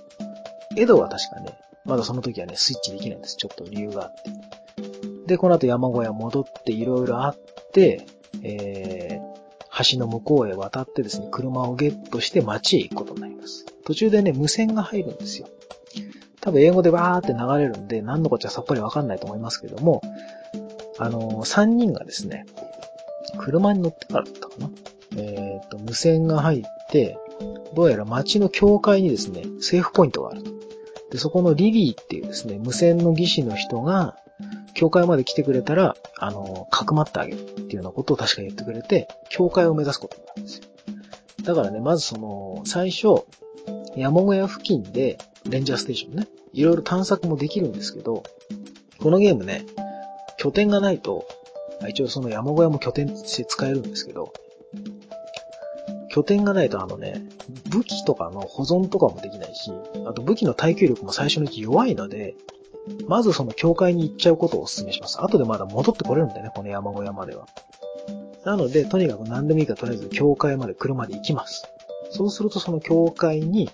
[0.76, 3.38] エドは確かね、まだその時はね、スイッチできないんです。
[3.38, 5.28] ちょっと理由があって。
[5.28, 7.38] で、この後山小屋戻っていろいろあっ
[7.74, 8.06] て、
[8.44, 13.66] えー、橋の向こうへ渡ってですね、車をゲットして街へ行くことになります。
[13.86, 15.48] 途中でね、無線が入るんですよ。
[16.42, 20.02] 多分英語でバーって流れるんで、何のこっちゃさっぱりわかんないと思いますけども、
[21.00, 22.46] あのー、3人がですね、
[23.38, 24.70] 車に乗ってからだったかな。
[25.18, 27.18] えっ、ー、と、無線が入って、
[27.74, 30.52] どうやら街の境界にですね、セーフポイントがあると。
[31.12, 34.18] で、そこのリリーっていうですね、無線の技師の人が、
[34.74, 40.64] 教会まで来てくれたら、あの、かくまってあげるっていうようなことを確か言ってくれて、教会を目指すことになるんですよ。
[41.44, 43.26] だからね、まずその、最初、
[43.96, 45.18] 山小屋付近で、
[45.50, 48.24] レンジャーステーションね、いろいろ探索もできるんですけど、
[49.00, 49.66] このゲームね、
[50.38, 51.26] 拠点がないと、
[51.88, 54.34] 一応その山小屋も拠点として使えるんですけど、
[56.18, 57.22] 拠点がないとあのね、
[57.70, 59.72] 武器とかの保存とかもできないし、
[60.08, 62.34] あと武器の耐久力も最初のうち弱いので、
[63.08, 65.22] まずその境界に行っちゃうことをお勧めします。
[65.22, 67.46] 後でまだ戻ってこれるんだよね、この山小屋までは。
[68.46, 71.68] なので、とにかく何でもいいからとりあえず境界まで車で行きます。
[72.10, 73.70] そうするとその境界に、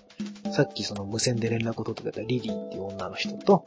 [0.52, 3.64] さっきその無線で連絡を取ってくれたリリーっていう女の人と、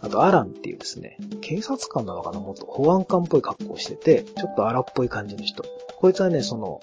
[0.00, 5.64] あとアランっていうですね、警察官なのかなもっと保安官っぽい格好をしてて、ちょっと荒っぽい感じの人。
[5.96, 6.80] こいつはね、その、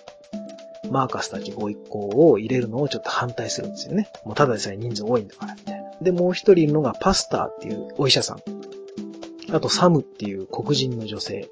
[0.89, 4.09] マーカスたちご一行を入れるのをちょっと反対するんですよね。
[4.25, 5.89] もうただでさえ人数多いんだから、みたいな。
[6.01, 8.39] で、もう一人いるのがパスターっていうお医者さん。
[9.51, 11.49] あとサムっていう黒人の女性。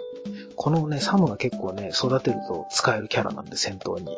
[0.56, 4.18] このね、サムが結構ね、育てると使えるキャラなんで、戦闘に。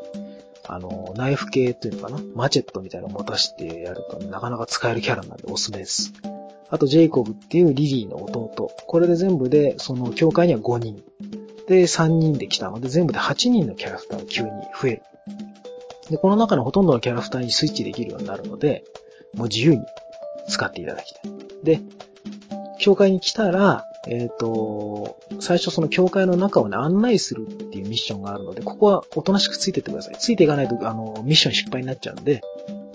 [0.68, 2.20] あの、ナイフ系っていうのかな？
[2.36, 6.14] マチェットみたいなの持たしてやると、ねなかなか使えるキャラなんでおすすめです。
[6.70, 8.72] あと、ジェイコブっていうリリーの弟。
[8.86, 11.04] これで全部で、その教会には5人。
[11.70, 14.50] で、3人で来たので、全部で8人のキャラクターが急に
[14.82, 15.04] 増える。
[16.10, 18.84] で、この中のほとんどのキャラクターにスイッチできるようになるので、
[19.36, 19.82] もう自由に
[20.48, 21.32] 使っていただきたい。
[21.64, 21.80] で、
[22.80, 30.16] 教会に来たら、えっ、ー、と、最初その教会の中をね、案内するっていうミッションがあるので、ここはおとなしくついてってください。
[30.18, 32.42] ついていかないと、あの、ミッション失敗になっちゃうんで、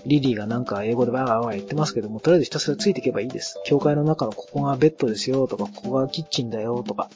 [0.05, 3.59] リリーがなんか英語でバーバーバー言ってますけども、とりあえずひたすらついていけばいいです。
[3.65, 7.09] 教会の中のここがベッドですよとか、ここがキッチンだよとか、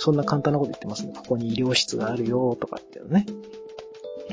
[0.00, 1.12] そんな簡単なこと言ってますね。
[1.14, 3.26] ここに医療室があるよとかっていうのね。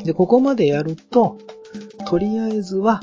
[0.03, 1.37] で、ここまでやると、
[2.07, 3.01] とりあえずは、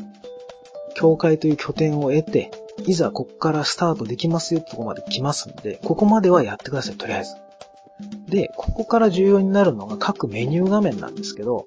[0.94, 2.50] 教会という拠点を得て、
[2.86, 7.34] いざこっからスタートできますよってとこまで来ますんで、ここまではやってください、とりあえず。
[8.28, 11.66] で、ここから重要になるのが各メニュー画面なんですけど、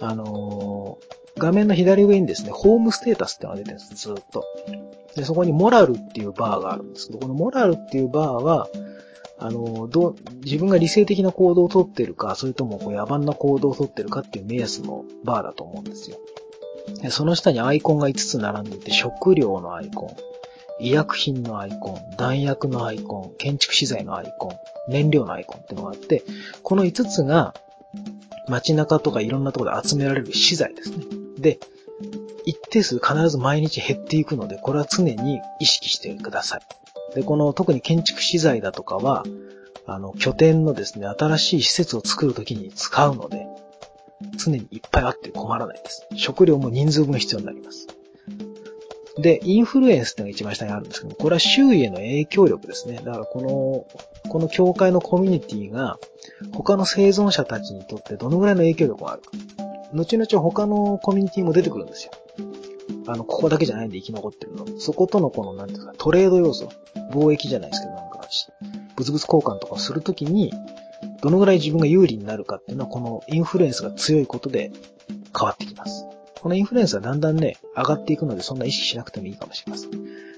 [0.00, 4.44] あのー、画面の左上にですね、ホームステータスってのが出てるんです、ずっと。
[5.16, 8.68] で、そこにモラルっていうバーがあるんですけど、このモラルっていうバーは、
[9.38, 16.18] あの、どう、自分が理性的な行動をとってるか、それともこう野蛮な行動をとってるかっていう目安のバーだと思うんですよ。
[17.00, 20.16] でその下にアイコンが5つ並んでいて、食料のアイコン、
[20.84, 26.22] 医薬品のアイコン、弾薬のアイコン、建築資材のアイコン、燃料のアイコンってのがあって、
[26.62, 27.54] この5つが
[28.48, 31.04] 街中とかいろんなところで集められる資材ですね。
[31.38, 31.58] で、
[32.44, 36.60] 一定数必ず毎日減っていくので、これは常に意識してください。
[37.14, 39.24] で、この特に建築資材だとかは、
[39.86, 43.46] あの、拠点のですね、新しい施設を作るときに使うので、
[44.38, 46.06] 常にいっぱいあって困らないです。
[46.16, 47.86] 食料も人数分必要になります。
[49.18, 52.96] で、インフルエンスっていうのが一番下にあるんですけどこれは周囲への影響力ですね。
[53.04, 53.86] だからこ
[54.24, 55.98] の、この教会のコミュニティが
[56.52, 59.30] 他の生存者たちにとってどのぐらいの影響力があるか。
[59.92, 62.12] 後々他のコミュニティも出てくるんですよ。
[63.06, 64.66] あの、ここだけじゃないんで生き残ってるの。
[64.78, 66.68] そことのこの、なんていうか、トレード要素。
[67.12, 68.20] 貿易じゃないですけど、なんか、
[68.96, 70.52] 物々交換とかをするときに、
[71.22, 74.72] どのぐらい自分が有利になるかっていうのは、このインフルエンスが強いことで
[75.36, 76.06] 変わってきます。
[76.40, 79.90] このインフルエンスはだんだんね、上がっていくので、そんな意識しなくてもいいかもしれません。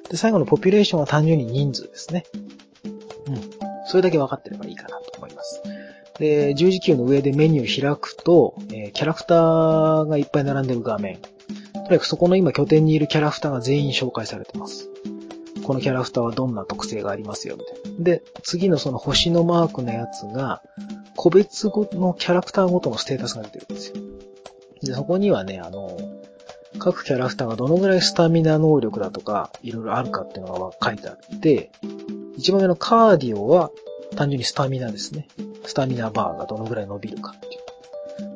[0.08, 2.24] で、最後のポピュレーションは単純に人数ですね。
[3.26, 3.40] うん。
[3.86, 5.62] それだけ分かってればいいかなと思います。
[6.18, 11.18] で、十字キーの上でメニューを開くと、えー、キャラクターがいっぱい並んでる画面。
[11.86, 14.90] とにかくそこの今拠点にいるキャラクターが全員紹介されてます。
[15.62, 18.04] このキャラクターはどんな特性がありますよ、みたいな。
[18.04, 20.62] で、次のその星のマークのやつが、
[21.16, 23.96] 個別ごのキャラクターごとのステータスが出てるんですよ。
[24.82, 25.96] で、そこにはね、あの、
[26.80, 31.70] 各キャラクターがどのぐらいスタミナ能力だとか、いろいろあるかっていうのが書いてあって、
[32.36, 33.70] 一番上のカーディオは
[34.16, 35.28] 単純にスタミナですね。
[35.64, 37.50] スタミナバーがどのぐらい伸びるかってい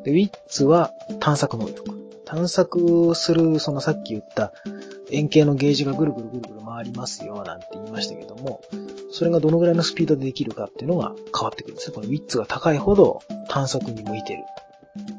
[0.01, 0.03] う。
[0.05, 2.00] で、ウィッツは探索能力。
[2.31, 4.53] 探索する、そのさっき言った
[5.11, 8.61] 円形のゲージがぐるぐるぐるぐる回りますよ、なんて言いましたけども、
[9.11, 11.95] それがどのぐらいのスピードでできるかっていうのが変わってくるんですね。
[11.97, 14.45] このウィッツが高いほど探索に向いてる。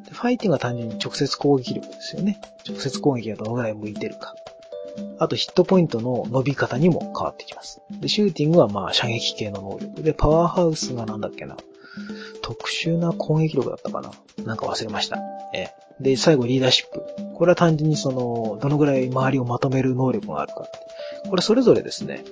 [0.06, 2.40] でファイティングは単純に直接攻撃力ですよね。
[2.66, 4.34] 直接攻撃がどのぐらい向いてるか。
[5.20, 7.82] あとヒットポイントの伸び方にも変わってきます。
[7.92, 11.58] で、シューティングはまあ射撃系の能力で、パワーハウスがなんだっけな。
[12.42, 14.12] 特殊な攻撃力だったかな
[14.46, 15.18] なんか忘れました。
[15.54, 15.70] え
[16.00, 17.04] で、最後リーダーシップ。
[17.36, 20.66] これは単純にその、どのぐらい周りをまとめる能力があるか。
[21.30, 22.24] これそれぞれですね、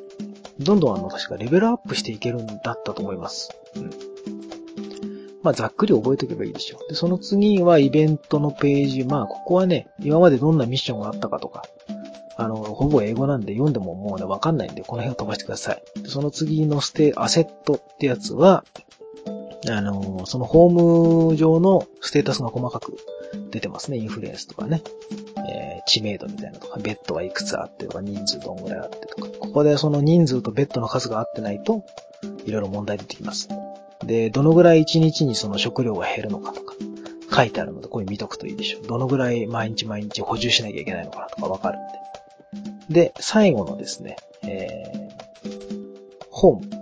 [0.59, 3.51] どんどんあの、確かレベルアップしていけるんだったと思います。
[3.75, 3.89] うん。
[5.41, 6.89] まあ、ざっくり覚えておけばいいでしょう。
[6.89, 9.03] で、その次はイベントのページ。
[9.05, 11.63] まあ、ここはね、今までどんなミッションがあったかとか、
[12.35, 15.83] あの、ほぼ英語なんで読んでももうね、わかんないんで、この辺を飛ばしてください。
[16.01, 18.65] でその次のステ、アセットってやつは、
[19.67, 22.97] あの、そのホーム上のステータスが細かく
[23.51, 23.97] 出てますね。
[23.97, 24.81] インフルエンスとかね。
[25.49, 29.27] えー、知名度みたいなとか、ベッドがいくつあってとか、人数どんぐらいあってとか。
[29.39, 31.83] ここでその人数とベッドの数が合ってないと、
[32.45, 33.49] いろいろ問題出てきます。
[34.05, 36.75] で、どのぐらい1日にその食料が減るのかとか、
[37.35, 38.87] 書いてあるので、これ見とくといいでしょう。
[38.87, 41.81] どのぐらい毎日毎日補充しなきゃいけないのかなとかわかるん
[42.93, 43.01] で。
[43.01, 46.79] で、最後のですね、えー、ホーム。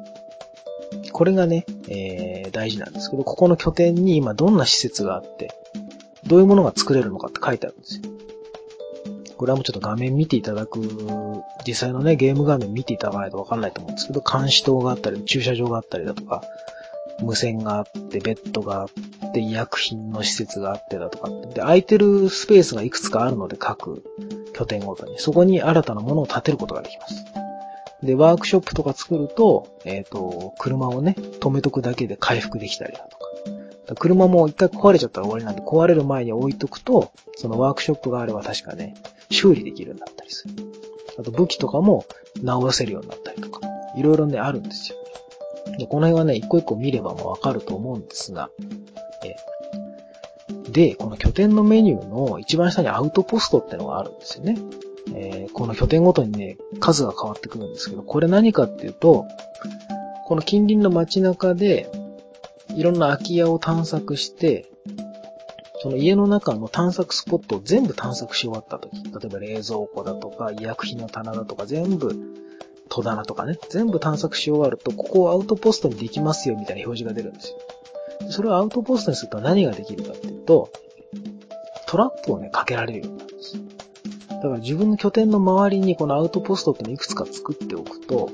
[1.12, 2.27] これがね、えー、
[2.58, 5.52] 大事なんですけど、ここの拠点に今どんな施設があって、
[6.26, 8.04] どういうものが作れるのかって書いてあるんですよ。
[9.38, 10.82] これはもうちょっと画面見ていただく、
[11.66, 16.42] 実際のね、ゲーム画面見ていただかないとわかんないと思うんですけど、監視塔があったり、駐車場があったりだとか、
[17.22, 24.04] 無線があって、ベッドがあって、医薬品の施設があってだとかで、空いてるスペースがいくつかあるので、各
[24.54, 25.20] 拠点ごとに。
[25.20, 27.47] そこに新たなものを建てることができます。
[28.04, 33.28] で、ワークショップとか作ると、えっ、ー、と、車をね、止めとくだけで回復できたりだとか。
[33.96, 38.96] 車も一回壊れちゃったら終わりなんで、壊れる前に置いとくと、そのワークショップがあれば確かね、
[39.32, 40.54] 修理できるようになったりする。
[41.18, 42.06] あと武器とかも
[42.44, 43.62] 直せるようになったりとか。
[43.96, 44.98] いろいろね、あるんですよ。
[45.80, 48.50] で、この辺はね、一個一個見ればもうわかると思うんですが、
[49.24, 49.36] え
[50.72, 54.58] で、この拠点のメニューの一番下にアウトポストってのがあるんですよね。
[55.20, 59.26] えー、この拠点ごとにね、数が変わってくるんですけど、これ何かっていうと、
[60.26, 61.90] この近隣の街中で、
[62.76, 64.70] いろんな空き家を探索して、
[65.82, 72.16] その家の中の探索スポットを全部探索し終わった時、例えば冷蔵庫だとか、医薬品の棚だとか全部
[72.90, 77.58] 戸棚とかね、全部探索し終わると、ここをアウトポストにできますよみたいな表示が出るんですよ。
[78.30, 80.70] それをアウトポストにすると何ができるかっていうと、
[81.88, 83.77] トラップをね、かけられるようになるんです。
[84.38, 88.30] だから自分の拠点の周りにこのアウトポストってのいくつか作っておくと、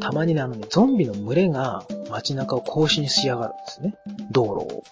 [0.00, 3.94] たまにね、あのね、ゾンビの群れが街中を更新しやがるんですね。
[4.30, 4.84] 道路を。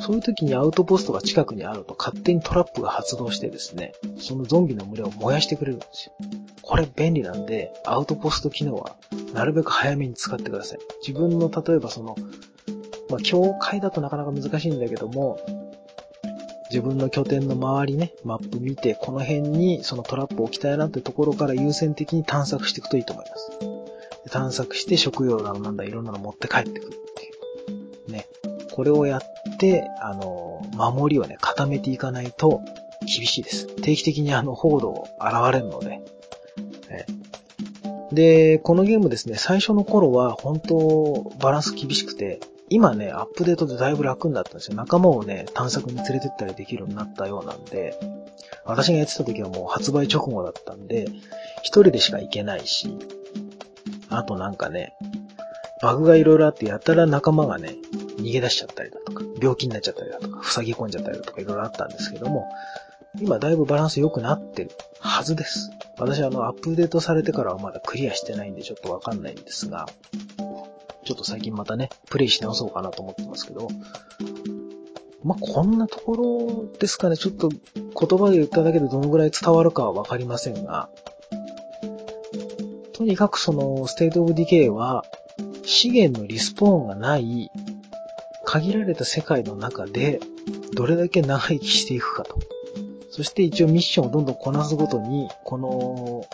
[0.00, 6.12] そういう時にアウトポストが近くにあると勝手にトラップが発動してですね、そのゾンビの群れを燃やしてくれるんですよ。
[6.62, 8.96] これ便利なんで、アウトポスト機能は
[9.34, 10.78] なるべく早めに使ってください。
[11.06, 12.16] 自分の例えばその、
[13.10, 15.38] まあ、境界だとなかなか難しいんだけども、
[16.70, 24.30] 自分の拠点の周りね、マップ見て、この辺にそのトラップを置きたいなってところから優先的に探索していくといいと思います。
[24.30, 28.12] 探索して食料だのなんだいろんなの持って帰ってくるっていう。
[28.12, 28.26] ね。
[28.72, 32.60] これをやって、あの、守りをね、固めていかないと
[33.00, 33.66] 厳しいです。
[33.82, 36.00] 定期的にあの、報道を現れるので。
[38.12, 42.40] で、このゲームですね、最初の頃は本当バランス厳しくて、
[42.72, 44.76] 今ね、アップデートでだいぶ楽になったんですよ。
[44.76, 47.98] 仲間をね、探索に連れてったりできるようになったようなんで、
[48.64, 51.08] 私がやってた時はもう発売直後だったんで、
[51.62, 52.96] 一人でしか行けないし、
[54.08, 54.94] あとなんかね、
[55.82, 57.74] バグがいろいろあってやたら仲間がね、
[58.18, 62.46] 逃げ出しちゃったりだとか、病気になっちゃったりだとか、塞ぎ込んじゃったりだとかいろいろあったんですけども、
[63.20, 65.70] 今だいぶバランス良くなってるはずです。
[65.98, 69.86] 私あの、アップデートされてからはまだクリアしてないんでちょっとわかんないんですが、
[71.10, 73.66] ちょっと最近またね、プレイし直そうかなと思ってますけど、
[75.24, 77.16] まあ、こんなところですかね。
[77.16, 80.88] ちょっと言葉で言っただけでどのぐらい伝わるかはわかりませんが、
[82.92, 85.04] とにかくその、 State of Decay は、
[85.64, 87.50] 資源のリスポーンがない、
[88.44, 90.20] 限られた世界の中で、
[90.74, 92.38] どれだけ長生きしていくかと。
[93.10, 96.24] そして一応ミッションをどんどんこなすごとに、この、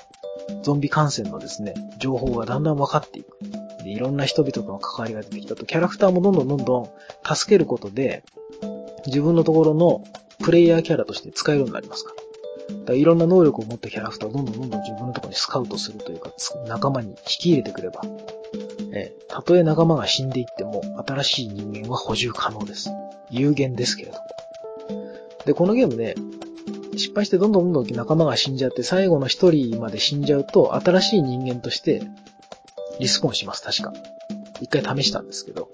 [0.63, 3.39] ゾンビ感染のですね、情報がだんだん分かっていく。
[3.87, 8.25] で、いろんな人々との関わりが出てきたと、キャラクターもどんどんどんどん助けることで、
[9.07, 10.03] 自分のところの
[10.43, 12.17] プレイヤーキャラとして使えるようになりますから。
[12.87, 16.33] だいろんな能力を持ったキャラクターをどんどんどんどん自分のところにスカウトするというか、
[16.67, 18.03] 仲間に引き入れてくれば、
[18.93, 22.91] えたとえ仲間が死んでいっても、新しい人間は補充可能です。
[23.31, 24.27] 有限ですけれども。
[25.45, 26.17] で、このゲームね、
[26.97, 32.03] 失敗してどんどんどんどん仲間が死んじゃって、最後の一人まで死んじゃうと、新しい人間として
[33.01, 33.93] リスポーンします、確か。
[34.61, 35.71] 一回試したんですけど。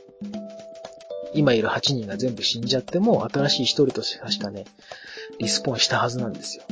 [1.35, 4.65] 今いる8人が全部死んじゃっても、新しい一人として確かね、
[5.39, 6.65] リスポーンしたはずなんですよ。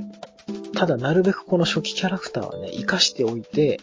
[0.74, 3.80] ただ、なるべくこの初期キャラクターはね、活かしておいて、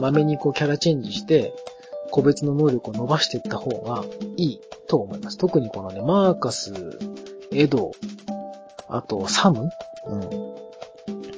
[0.00, 1.54] まめにこうキャラチェンジして、
[2.10, 4.04] 個別の能力を伸ばしていった方が
[4.36, 5.38] いいと思います。
[5.38, 6.72] 特にこのね、マーカス、
[7.52, 7.92] エド、
[8.88, 9.70] あと、サム？
[10.06, 10.63] うん。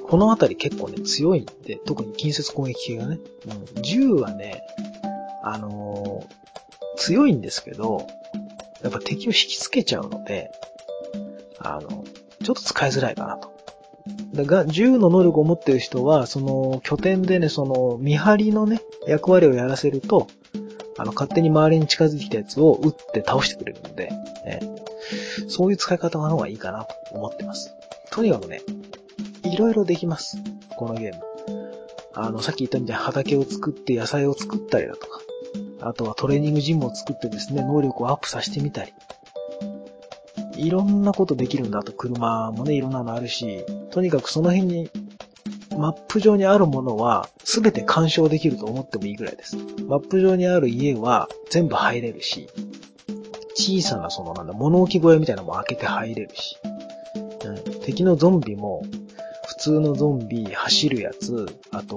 [0.09, 3.19] このあたり結構ね、強いんで、特に近接攻撃系がね。
[3.77, 3.83] うん。
[3.83, 4.63] 銃はね、
[5.43, 8.07] あのー、強いんですけど、
[8.83, 10.51] やっぱ敵を引きつけちゃうので、
[11.59, 12.05] あの、
[12.45, 13.57] ちょっと使いづらいかなと。
[14.35, 20.29] だが、銃の能力を持ってる人は、その拠点でね、その見張りのね、役割をやらせると、
[20.99, 24.11] あの、勝手に周りに近づいてきたやつを撃って倒してくれるんで、
[24.47, 24.61] え
[25.49, 27.75] そういう使い方の方がいいかなと思ってます。
[28.11, 28.63] とにかくね、
[29.47, 30.39] いろいろできます。
[30.77, 31.23] このゲーム。
[32.15, 35.21] あの、さっき言ったみたいに畑を作って野菜を作ったりだとか、
[35.81, 38.93] あとはトレーニングジムを作ってですね、能力をアップさせてみたり。
[40.57, 44.91] いろんなことできるんだと、車もね、いろんなのあるし、とにかくその辺に、
[45.77, 49.57] マップ上にあるものは、すべて干渉できると思ってもいいぐらいです。
[49.87, 52.49] マップ上にある家は全部入れるし、
[53.55, 56.57] 小さなそのなんだ、物置小屋みたいなのも開けて入れるし、
[57.45, 58.83] うん、敵のゾンビも、
[59.67, 61.97] 通のゾンビ、走るやつ、あと、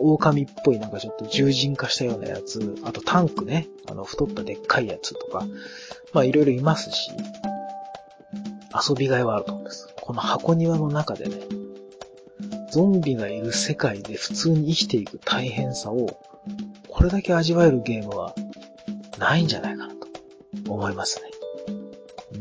[0.00, 5.46] 狼っぽいなんかちょっと獣人化したようなやつ、あとタンクね、あの太ったでっかいやつとか、
[6.12, 7.12] まあいろいろいますし、
[8.88, 9.94] 遊びがいはあると思うんです。
[10.00, 11.36] この箱庭の中でね、
[12.72, 16.18] ゾンビがいる世界で普通に生きていく大変さを、
[16.88, 18.34] これだけ味わえるゲームは
[19.18, 20.08] ないんじゃないかなと
[20.72, 21.30] 思いますね。
[22.32, 22.38] う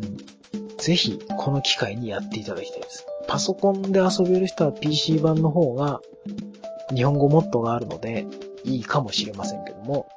[0.74, 3.05] ん、ぜひ、この機会にやっていただきたいです。
[3.28, 6.00] パソコンで遊べる人は PC 版の方が
[6.94, 8.26] 日本語モッドがあるので
[8.64, 10.08] いいかもしれませんけども、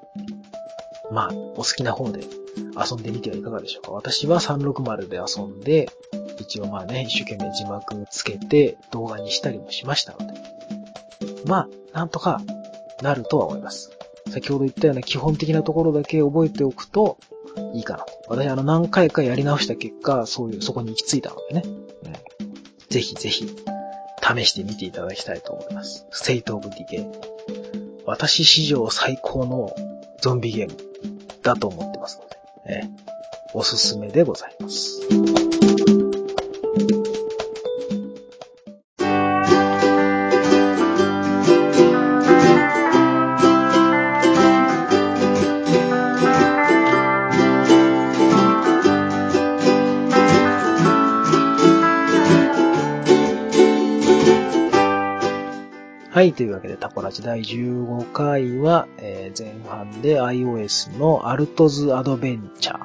[1.11, 2.25] まあ、お好きな方で
[2.77, 3.93] 遊んでみてはいかがでしょうか。
[3.93, 5.89] 私は360で遊んで、
[6.39, 10.41] 一応まあね、一生懸命字幕つけて動画にしたりもしましたので、
[11.47, 12.41] まあ、なんとか
[13.03, 13.91] なるとは思います。
[14.31, 17.19] 先ほど言ったような基本的なところだけ覚えておくと
[17.75, 18.13] いいかなと。
[18.29, 21.80] 私あの何回かやり直した結果、そういう、そこに行き着いたのでね。
[22.91, 26.07] ぜひぜひ、試してみていただきたいと思います。
[26.11, 27.07] State of Decay。
[28.05, 29.75] 私史上最高の
[30.21, 30.77] ゾンビゲーム
[31.43, 32.29] だと思ってますの
[32.65, 32.83] で、え
[33.55, 35.50] おすすめでございます。
[56.61, 62.81] わけで、タコラジ第15回は、えー、前半で iOS のアルトズアドベンチャー。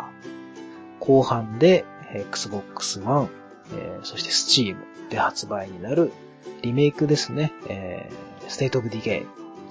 [0.99, 3.27] 後半で、Xbox One、
[3.73, 4.77] えー、そして Steam
[5.09, 6.13] で発売になる
[6.61, 7.51] リメイクですね。
[7.67, 9.25] えー、State of Decay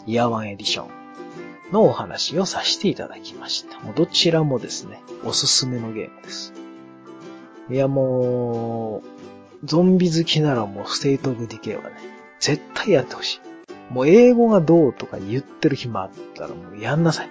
[0.06, 0.84] Year One Edition
[1.72, 3.80] のお話をさせていただきました。
[3.80, 6.52] もうどちらもですね、おすすめのゲームです。
[7.70, 9.02] いやも
[9.62, 11.96] う、ゾンビ好きならもう State of Decay はね、
[12.38, 13.53] 絶対やってほしい。
[13.90, 17.30] もう英語がどうとか言ってる暇あったらもうやんなさい。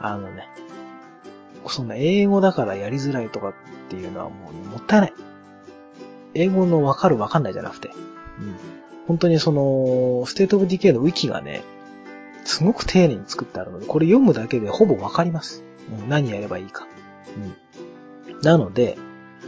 [0.00, 0.48] あのね、
[1.66, 3.54] そんな英語だからやりづらいとかっ
[3.88, 5.14] ていうのはもうもったいない。
[6.34, 7.88] 英語のわかるわかんないじゃなくて。
[7.88, 8.56] うん。
[9.06, 11.62] 本当にその、 State of Decay のウィキがね、
[12.44, 15.64] すごく丁寧に作ってあるので、これ読むだけでほぼわかります。
[16.00, 16.86] うん、何やればいいか。
[18.26, 18.40] うん。
[18.42, 18.98] なので、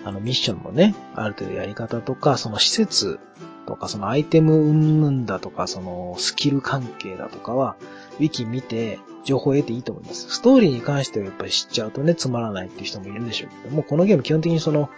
[0.05, 3.21] あのミッションのね、ある程度やり方とか、その施設
[3.67, 7.77] とか、そのアイテム云々だとか、そのスキル関係だとかは、
[8.19, 10.29] ウィキ見て情報を得ていいと思います。
[10.31, 14.91] ストーリーに関してはやっぱり知っちゃうとね、つまらないっていう人もいるんでしょうけども、このゲーム基本的にその、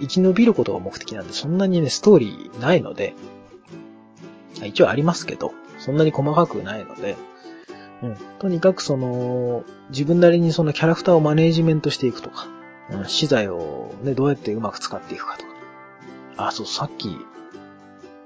[0.00, 3.14] 生き延びることが目的なんで、そんなにね、ストーリーないので、
[4.64, 7.16] 一応ありますけど、そんなに細かくないので、
[8.02, 8.16] うん。
[8.38, 12.46] とにかくその、自分なりにそのキャラクターをマネージメントしていくとか、
[12.90, 15.50] うん、資材をね、どうやってうまく使っていくかとか。
[16.48, 17.16] あ、そう、さっき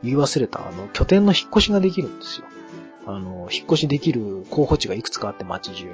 [0.02, 2.46] 言い忘れた、あの、拠点の引っ越しができるんですよ。
[3.06, 5.90] あの、引っ越しできる候補地がいくつかあって街中に。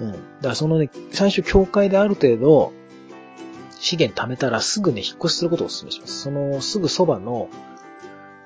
[0.00, 0.12] うん。
[0.12, 2.72] だからそのね、最初教会である程度、
[3.78, 6.22] 資源貯めたらすぐね、引っ越しすることをお勧めします。
[6.22, 7.48] その、すぐそばの、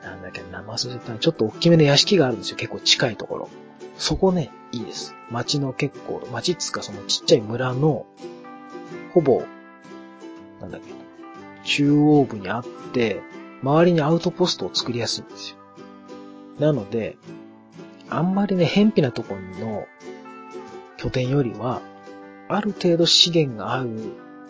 [0.03, 2.57] なんだっけ、名前忘れたちょっと大きめの屋敷があるんですよ。
[2.57, 3.49] 結構近いところ。
[3.97, 5.15] そこね、いいです。
[5.31, 8.07] 街の結構、街っつかそのちっちゃい村の、
[9.13, 9.43] ほぼ、
[10.61, 10.93] なんだっけ、
[11.65, 13.23] 中央部にあって、
[13.63, 15.57] 周りにアウトポストを作りやすいんですよ。
[16.59, 17.17] なので、
[18.09, 19.87] あんまりね、偏僻なところの
[20.97, 21.83] 拠点よりは、
[22.49, 23.89] ある程度資源が合う、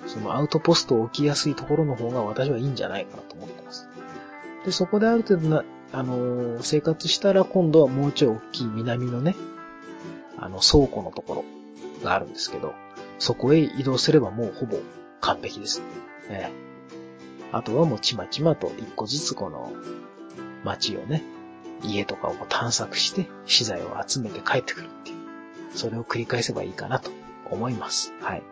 [0.06, 3.88] そのアウトポストを置きやすいところの方が私はいいんじゃないかなと思ってます。
[4.64, 9.34] で、そこである程度な、あのー、生活したら今度はもうちょい大きい南のね、
[10.38, 11.44] あの、倉庫のところ
[12.04, 12.74] があるんですけど、
[13.18, 14.78] そこへ移動すればもうほぼ
[15.20, 15.82] 完璧です。
[16.28, 16.68] ええ
[17.50, 19.72] あとはもうちまちまと一個ずつこの
[20.64, 21.22] 街をね、
[21.82, 25.16] 家とかを探索して資材を集めて帰ってくるっていう。
[25.74, 27.10] それを繰り返せばいいかなと
[27.50, 28.12] 思います。
[28.20, 28.42] はい。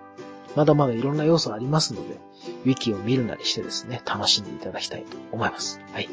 [0.54, 2.18] まだまだいろんな要素ありますので、
[2.64, 5.80] ウィキを見るなりしてですね、楽しんでいただきたいと思います。
[5.92, 6.08] はい。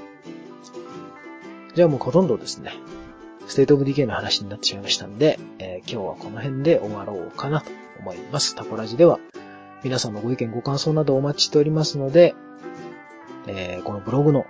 [1.75, 2.73] じゃあもうほとんどですね、
[3.47, 8.55] State of Decay の話になってしまいましたんで、えー、今日はこの辺で終わろうかなと思います。
[8.55, 9.19] タコラジでは
[9.83, 12.35] 皆さんのご意見ご感想などお待ちしておりますので、
[13.47, 14.45] えー、このブログの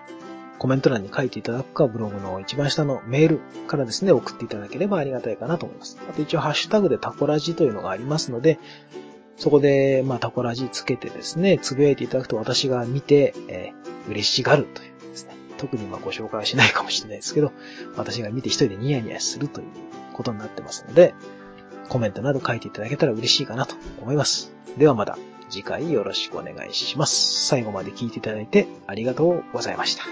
[0.59, 5.97] コメント欄に書いていただくか、ブログの一番下のメールからですね、送っていただければありがたいかなと思います。
[6.09, 8.59] あと一応ハッシュタグでタコラジというのがありますので、
[9.35, 15.35] そこで、まあ、タコラジつけてですね、つぶやいていただくと私が見て、えー、嬉しがるというですね。
[15.57, 17.51] 特にまあご紹介はしないかもしれないですけど、
[17.97, 19.67] 私が見て一人でニヤニヤするという
[20.13, 21.13] ことになってますので、
[21.89, 24.51] コメントなど書いていただけたら嬉しいかなと思います。
[24.77, 25.17] ではまた
[25.49, 27.45] 次回よろしくお願いします。
[27.47, 30.03] 最後まで聞いていただいてありがとうございました。